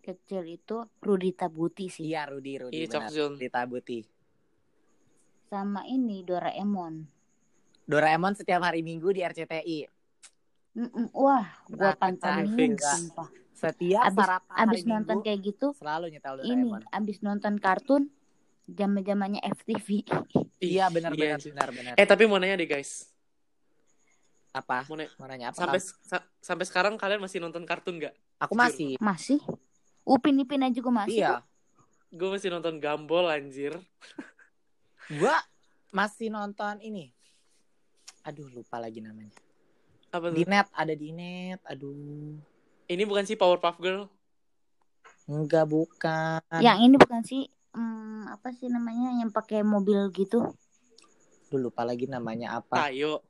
[0.00, 2.08] kecil itu Rudita Buti sih.
[2.08, 3.12] Iya, Rudi, Rudi Iya, Cok benar.
[3.12, 3.32] Zul.
[3.36, 3.98] Rita Buti.
[5.46, 6.94] Sama ini Doraemon.
[7.84, 9.78] Doraemon setiap hari Minggu di RCTI.
[10.72, 11.10] Mm-mm.
[11.12, 13.26] Wah, gue Nah, pantengin sumpah.
[13.50, 16.82] Setiap Abis, sarapan hari abis nonton Minggu kayak gitu, selalu nyetel ini Doraemon.
[16.88, 18.02] abis nonton kartun
[18.64, 20.06] zaman zamannya FTV.
[20.58, 21.94] Iya, benar Iya, benar benar.
[21.94, 23.04] eh tapi mau nanya deh guys
[24.50, 24.82] Apa?
[24.84, 25.58] mau nanya, Mau nanya apa?
[25.62, 28.96] sampai sa- sampai sekarang kalian masih nonton kartun nggak Aku masih.
[28.98, 29.38] Masih?
[30.02, 31.22] Upin Ipin aja juga masih.
[31.22, 31.44] Iya.
[32.10, 33.70] gue masih nonton Gumball anjir
[35.10, 35.34] Gua
[35.90, 37.10] masih nonton ini.
[38.22, 39.30] Aduh, lupa lagi namanya.
[40.10, 41.62] apa Di net, ada di net.
[41.64, 42.34] Aduh.
[42.84, 44.10] ini bukan sih Powerpuff Girl
[45.24, 46.42] Enggak, bukan.
[46.58, 50.42] Yang ini bukan sih hmm, apa sih namanya yang pakai mobil gitu?
[51.46, 52.90] Aduh, lupa lagi namanya apa.
[52.90, 53.22] Tayo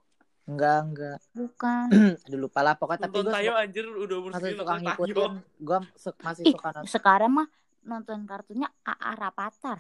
[0.49, 1.19] Enggak, enggak.
[1.33, 1.87] Bukan.
[2.29, 2.75] Aduh, lupa lah.
[2.77, 5.33] Pokoknya tapi nonton gue Tayo anjir udah umur masih segini suka nonton Tayo ngikutin.
[5.61, 5.79] Gue
[6.21, 7.49] masih Ih, suka nonton sekarang mah
[7.81, 9.79] nonton kartunya AA Rapatar.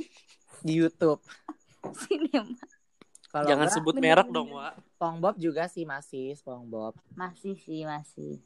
[0.66, 1.22] di YouTube.
[1.94, 2.58] Sinema.
[3.28, 6.96] Kalau jangan enggak, sebut merek dong Wak SpongeBob juga sih masih SpongeBob.
[7.12, 8.40] Masih sih, masih.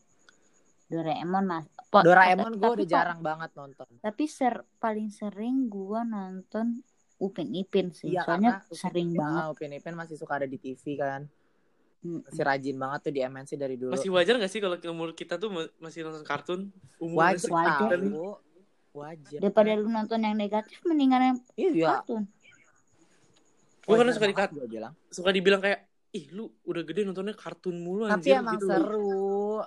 [0.87, 1.65] Doraemon mas.
[1.89, 3.87] Po- Doraemon gue udah jarang banget nonton.
[3.97, 6.83] Tapi ser paling sering gua nonton
[7.17, 8.13] Upin Ipin sih.
[8.13, 9.41] Iya Soalnya sering Upin- banget.
[9.41, 11.25] ah, Upin Ipin masih suka ada di TV kan.
[12.03, 13.91] Masih rajin banget tuh di MNC dari dulu.
[13.91, 16.61] masih wajar gak sih kalau umur kita tuh ma- masih nonton kartun
[16.99, 17.99] umur wajar, masih- Wajar.
[18.01, 18.31] tahu.
[18.93, 19.39] Wajar.
[19.41, 21.87] Daripada lu nonton yang negatif mendingan yang Iya.
[21.97, 22.27] kartun.
[23.83, 24.93] gue kan suka di banget gua bilang.
[25.09, 25.81] suka dibilang kayak
[26.13, 29.59] ih lu udah gede nontonnya kartun mulu Tapi anjir emang gitu seru.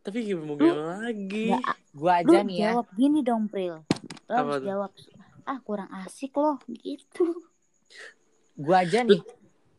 [0.00, 2.64] tapi gimana mau gimana lagi Nggak, Gua lu aja nih ya.
[2.70, 3.76] jawab gini dong, Pril.
[4.22, 4.90] Lu Apa harus jawab
[5.42, 7.24] ah kurang asik loh gitu.
[8.54, 9.20] Gua aja nih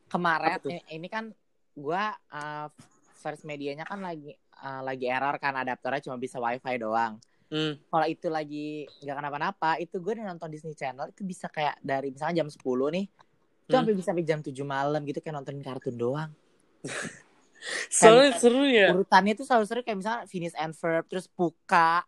[0.06, 1.34] kemarin ini kan
[1.74, 2.68] gua uh,
[3.16, 7.18] first medianya kan lagi uh, lagi error kan adaptornya cuma bisa wifi doang.
[7.48, 7.78] Hmm.
[7.86, 12.10] kalau itu lagi nggak kenapa-napa itu gue udah nonton Disney Channel itu bisa kayak dari
[12.10, 12.58] misalnya jam 10
[12.90, 13.22] nih itu
[13.70, 13.78] Hmm.
[13.78, 16.34] sampai bisa sampai jam 7 malam gitu kayak nontonin kartun doang
[17.94, 18.90] Soalnya seru ya.
[18.92, 22.02] urutannya tuh selalu seru kayak misalnya Phineas and Ferb terus Puka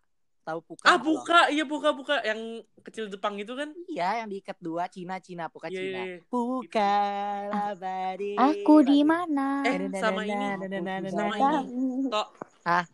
[0.45, 2.37] tahu Puka Ah buka, iya buka buka yang
[2.79, 3.73] kecil Jepang itu kan?
[3.85, 6.17] iya yang diikat dua Cina Cina Puka Iya, Cina iya, iya.
[6.23, 6.95] Puka
[7.49, 9.65] labadi Aku di mana?
[9.65, 10.45] Eh, sama ini.
[11.09, 12.07] Sama ini.
[12.07, 12.27] Tok.
[12.63, 12.85] Hah?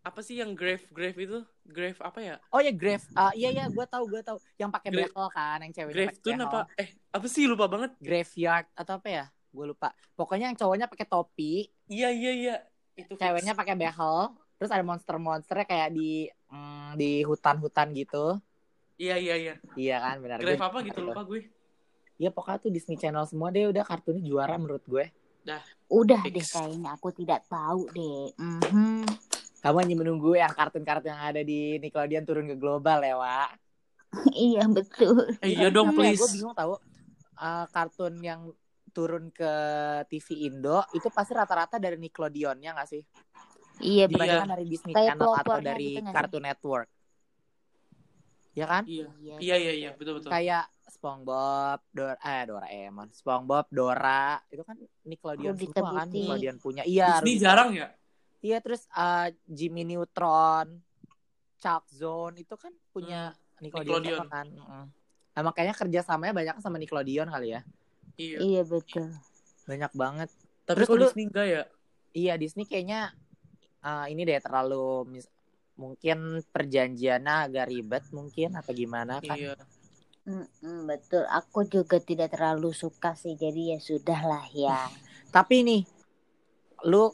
[0.00, 1.38] Apa sih yang grave grave itu?
[1.62, 2.34] Grave apa ya?
[2.48, 5.70] oh ya Grave Ah, iya iya gue tahu gue tahu yang pakai bekel kan yang
[5.70, 6.40] ceweknya Grave behel.
[6.40, 6.60] apa?
[6.74, 7.90] Eh, apa sih lupa banget.
[8.00, 12.56] graveyard atau apa ya gue lupa pokoknya yang cowoknya pakai topi Iya iya iya.
[12.94, 16.28] Itu ceweknya pakai behel terus ada monster-monsternya kayak di
[16.90, 18.38] mm, di hutan-hutan gitu
[18.94, 19.54] Iya iya iya.
[19.74, 21.48] iya kan benar Grave Gue- apa gitu lupa gue.
[22.20, 25.08] Iya pokoknya tuh Disney Channel semua deh udah kartunnya juara menurut gue.
[25.88, 26.34] Udah Fix.
[26.36, 28.28] deh kayaknya aku tidak tahu deh.
[28.36, 29.08] Mhm.
[29.58, 33.50] Kamu hanya menunggu yang kartun-kartun yang ada di Nickelodeon turun ke global ya, Wak.
[34.36, 35.32] iya betul.
[35.40, 36.20] Eh, iya dong Gue please.
[36.28, 36.76] bingung tahu
[37.36, 38.52] eh, kartun yang
[38.90, 39.52] turun ke
[40.06, 43.00] TV Indo itu pasti rata-rata dari Nickelodeon ya nggak sih?
[43.80, 44.14] Iya betul.
[44.20, 46.12] Dibandingkan dari Disney Kayak Channel atau dari gitu?
[46.12, 46.88] Cartoon Network.
[48.50, 48.82] Ya kan?
[48.84, 49.06] Iya.
[49.20, 49.34] Iya.
[49.40, 50.30] Iya iya iya, betul betul.
[50.30, 54.76] Kayak SpongeBob, Dora, eh Doraemon, SpongeBob, Dora, itu kan
[55.06, 56.06] Nickelodeon Rudita semua kan.
[56.10, 56.82] Nickelodeon punya.
[56.84, 57.88] Iya, Disney Rudita jarang ya?
[58.40, 60.80] Iya terus uh, Jimmy Neutron,
[61.60, 64.26] Chuck Zone itu kan punya Nickelodeon, Nickelodeon.
[64.26, 64.46] sama kan.
[64.50, 64.86] Mm.
[65.30, 67.60] Nah, makanya kerjasamanya banyak sama Nickelodeon kali ya.
[68.18, 68.38] Iya.
[68.42, 69.08] Iya betul.
[69.64, 70.28] Banyak banget.
[70.66, 71.62] Tapi Terus kok lu- Disney enggak ya?
[72.10, 73.14] Iya Disney kayaknya
[73.84, 75.32] uh, ini deh terlalu mis-
[75.80, 79.36] mungkin perjanjiannya agak ribet mungkin apa gimana kan.
[79.36, 79.56] Iya.
[80.28, 81.24] Mm-mm, betul.
[81.24, 83.34] Aku juga tidak terlalu suka sih.
[83.40, 84.76] Jadi ya sudahlah ya.
[85.34, 85.82] Tapi nih
[86.84, 87.12] lu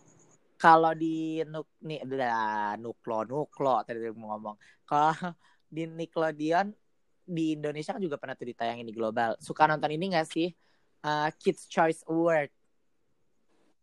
[0.57, 4.57] kalau di nuk nih udah nuklo nuklo tadi mau ngomong.
[4.83, 5.15] Kalau
[5.75, 6.75] di Nickelodeon
[7.27, 9.39] di Indonesia kan juga pernah tuh ditayangin di global.
[9.39, 10.51] Suka nonton ini gak sih?
[11.07, 12.51] Uh, Kids Choice Award.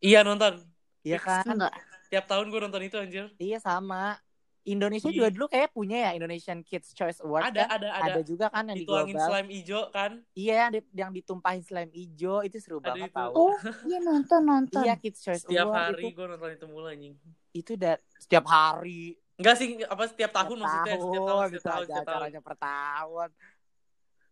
[0.04, 0.60] Iya nonton.
[1.08, 1.48] Iya kan?
[1.48, 1.76] Enggak.
[2.14, 3.26] Tiap tahun gue nonton itu anjir.
[3.36, 4.22] Iya sama.
[4.64, 5.18] Indonesia Iya.
[5.18, 7.50] juga dulu kayak punya ya Indonesian Kids Choice Award.
[7.50, 7.70] Ada kan?
[7.74, 8.12] ada ada.
[8.14, 9.28] Ada juga kan yang di Dituangin global.
[9.28, 10.12] slime ijo kan?
[10.32, 13.18] Iya yang, di- yang ditumpahin slime hijau itu seru Ada banget itu.
[13.18, 13.32] tau.
[13.34, 14.80] Oh iya nonton nonton.
[14.80, 17.16] Iya Kids Choice Setiap Award hari itu gue nonton itu mulu anjing.
[17.52, 20.94] itu dari setiap hari Enggak sih, apa setiap tahun Setiap maksudnya?
[20.94, 22.16] Setiap tahun, tahun, setiap gitu tahun, aja setiap tahun.
[22.16, 23.30] acaranya per tahun.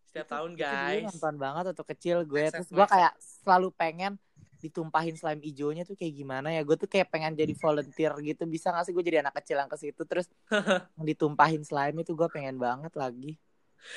[0.03, 1.03] Setiap Itu- tahun itu guys.
[1.09, 4.11] nonton banget waktu kecil gue terus gue kayak selalu pengen
[4.61, 8.69] ditumpahin slime ijonya tuh kayak gimana ya gue tuh kayak pengen jadi volunteer gitu bisa
[8.69, 10.29] gak sih gue jadi anak kecil yang ke situ terus
[11.01, 13.35] ditumpahin slime itu gue pengen banget lagi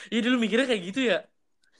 [0.08, 1.20] Iya dulu mikirnya kayak gitu ya.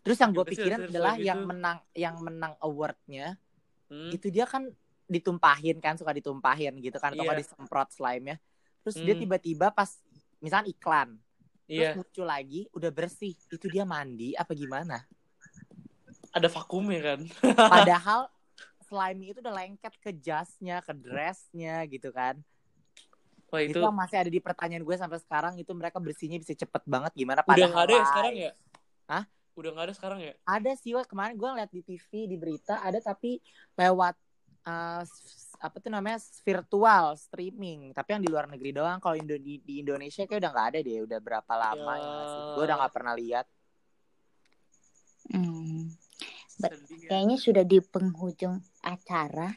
[0.05, 1.49] terus yang gue pikirin adalah yang itu?
[1.49, 3.41] menang yang menang awardnya
[3.85, 4.09] Hmm.
[4.09, 4.73] itu dia kan
[5.05, 7.29] ditumpahin kan suka ditumpahin gitu kan atau Iya.
[7.29, 8.37] nggak disemprot slime ya
[8.81, 9.21] terus dia Hmm.
[9.21, 10.01] tiba-tiba pas
[10.41, 11.21] misalnya iklan
[11.65, 15.05] terus Iya, muncul lagi udah bersih itu dia mandi apa gimana
[16.31, 17.21] ada vakumnya kan.
[17.55, 18.21] padahal
[18.95, 22.39] slime itu udah lengket ke jasnya ke dressnya gitu kan
[23.51, 26.55] Wah itu, itu yang masih ada di pertanyaan gue sampai sekarang itu mereka bersihnya bisa
[26.55, 28.51] cepet banget gimana udah padahal nggak ada ya sekarang ya?
[29.07, 29.25] Hah?
[29.55, 30.33] Udah nggak ada sekarang ya?
[30.43, 31.07] ada sih Wak.
[31.07, 33.39] kemarin gue liat di TV di berita ada tapi
[33.75, 34.15] lewat
[34.67, 35.03] uh,
[35.63, 39.87] apa tuh namanya virtual streaming tapi yang di luar negeri doang kalau Indo di, di
[39.87, 42.03] Indonesia kayak udah nggak ada deh udah berapa lama Ya.
[42.03, 42.27] ya,
[42.59, 43.47] gue udah nggak pernah lihat
[45.25, 45.89] Hmm.
[46.63, 46.71] Ya.
[47.11, 49.55] Kayaknya sudah di penghujung acara.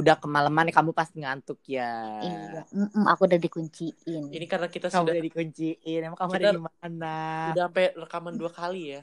[0.00, 2.64] udah kemalaman nih kamu pasti ngantuk ya Iya.
[2.72, 4.32] Mm-mm, aku udah dikunciin.
[4.32, 7.14] Ini karena kita kamu sudah udah dikunciin emang kamu ada di mana
[7.52, 9.02] udah sampai rekaman dua kali ya.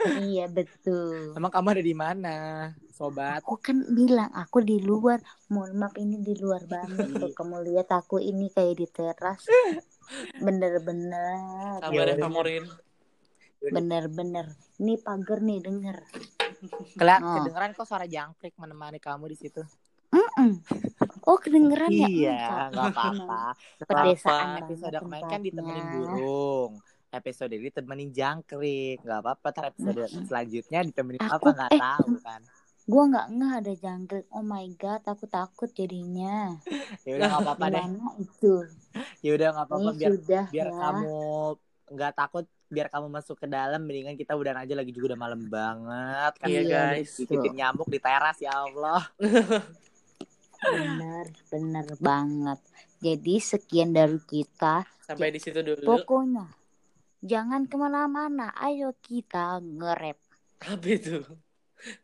[0.00, 1.36] Iya betul.
[1.36, 2.36] emang kamu ada di mana
[2.92, 5.20] sobat Aku kan bilang aku di luar.
[5.48, 7.08] Mohon maaf ini di luar banget.
[7.20, 9.44] Tuh, kamu lihat aku ini kayak di teras.
[10.44, 11.80] Bener-bener.
[11.80, 12.24] Sabar Iya, ya bener.
[12.28, 12.64] Kamurin.
[13.60, 14.46] Bener-bener.
[14.76, 15.96] Ini pagar nih denger.
[16.96, 17.34] Kelihatan Oh.
[17.40, 19.60] kedengeran kok suara jangkrik menemani kamu di situ.
[20.10, 20.50] Mm-mm.
[21.22, 22.08] Oh kedengeran ya?
[22.10, 23.42] iya, nggak apa-apa.
[23.78, 26.72] Pedesaan Episode kemarin kan ditemenin burung.
[27.10, 29.46] Episode ini temenin jangkrik, nggak apa-apa.
[29.50, 32.40] Ntar episode selanjutnya ditemenin Aku- apa nggak eh, tahu kan.
[32.90, 34.26] Gua nggak nggak ada jangkrik.
[34.34, 36.58] Oh my god, aku takut jadinya.
[37.06, 37.84] Ya udah nggak apa-apa deh.
[38.18, 38.54] Itu?
[39.22, 40.74] Ya udah nggak apa-apa biar sudah biar ya.
[40.74, 41.18] kamu
[41.90, 45.42] nggak takut biar kamu masuk ke dalam mendingan kita udah aja lagi juga udah malam
[45.44, 47.18] banget kan Iya, guys.
[47.18, 49.02] dikitin nyamuk di teras ya Allah
[50.60, 52.60] Bener, bener banget.
[53.00, 54.84] Jadi sekian dari kita.
[55.00, 55.88] Sampai di situ dulu.
[55.88, 56.52] Pokoknya
[57.24, 58.52] jangan ke mana-mana.
[58.60, 60.20] Ayo kita nge-rap.
[60.60, 61.24] Apa itu?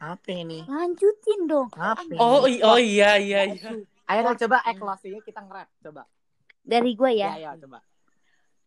[0.00, 1.68] apa ini Lanjutin dong.
[1.76, 2.16] apa ini?
[2.16, 3.76] Oh, oh iya iya iya.
[4.08, 6.08] ayo coba eh closingnya kita nge-rap coba
[6.64, 7.52] Dari gue Ya, ya.
[7.52, 7.84] ya, coba.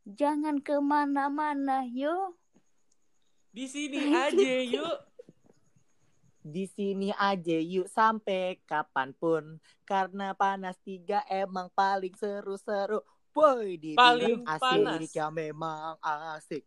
[0.10, 2.34] Jangan ke mana-mana, yo.
[3.50, 4.98] Di sini aja yuk.
[6.40, 9.44] Di sini aja yuk sampai kapan pun.
[9.84, 13.02] Karena panas tiga emang paling seru-seru.
[13.30, 14.98] Boy, Paling dibilang panas.
[14.98, 16.66] asik ya memang asik.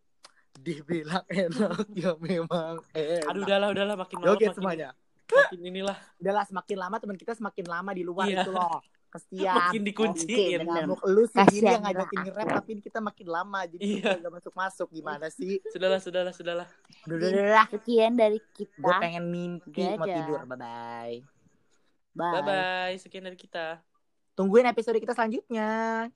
[0.55, 3.27] Dibilang enak ya memang enak.
[3.27, 4.89] Aduh udahlah udahlah makin malam Joget makin, semuanya.
[5.25, 8.47] makin inilah Udahlah semakin lama teman kita semakin lama di luar Iya.
[8.47, 8.79] itu loh.
[9.13, 9.53] Kesian.
[9.53, 10.25] makin dikunciin.
[10.25, 10.83] Oke, bener.
[10.89, 14.01] Ngamuk lu segini Kasihan yang ngajakin nge-rap tapi kita makin lama jadi Iya.
[14.01, 15.61] kita gak masuk-masuk gimana sih?
[15.69, 16.67] Sudahlah sudahlah sudahlah.
[17.05, 17.65] Udah, udah, udah, udah.
[17.69, 18.97] Sekian dari Gue kita.
[18.97, 20.39] pengen mimpi mau tidur.
[20.43, 21.15] Bye-bye.
[22.13, 22.31] Bye.
[22.33, 22.93] Bye bye.
[22.97, 23.77] Sekian dari kita.
[24.33, 26.09] Tungguin episode kita selanjutnya.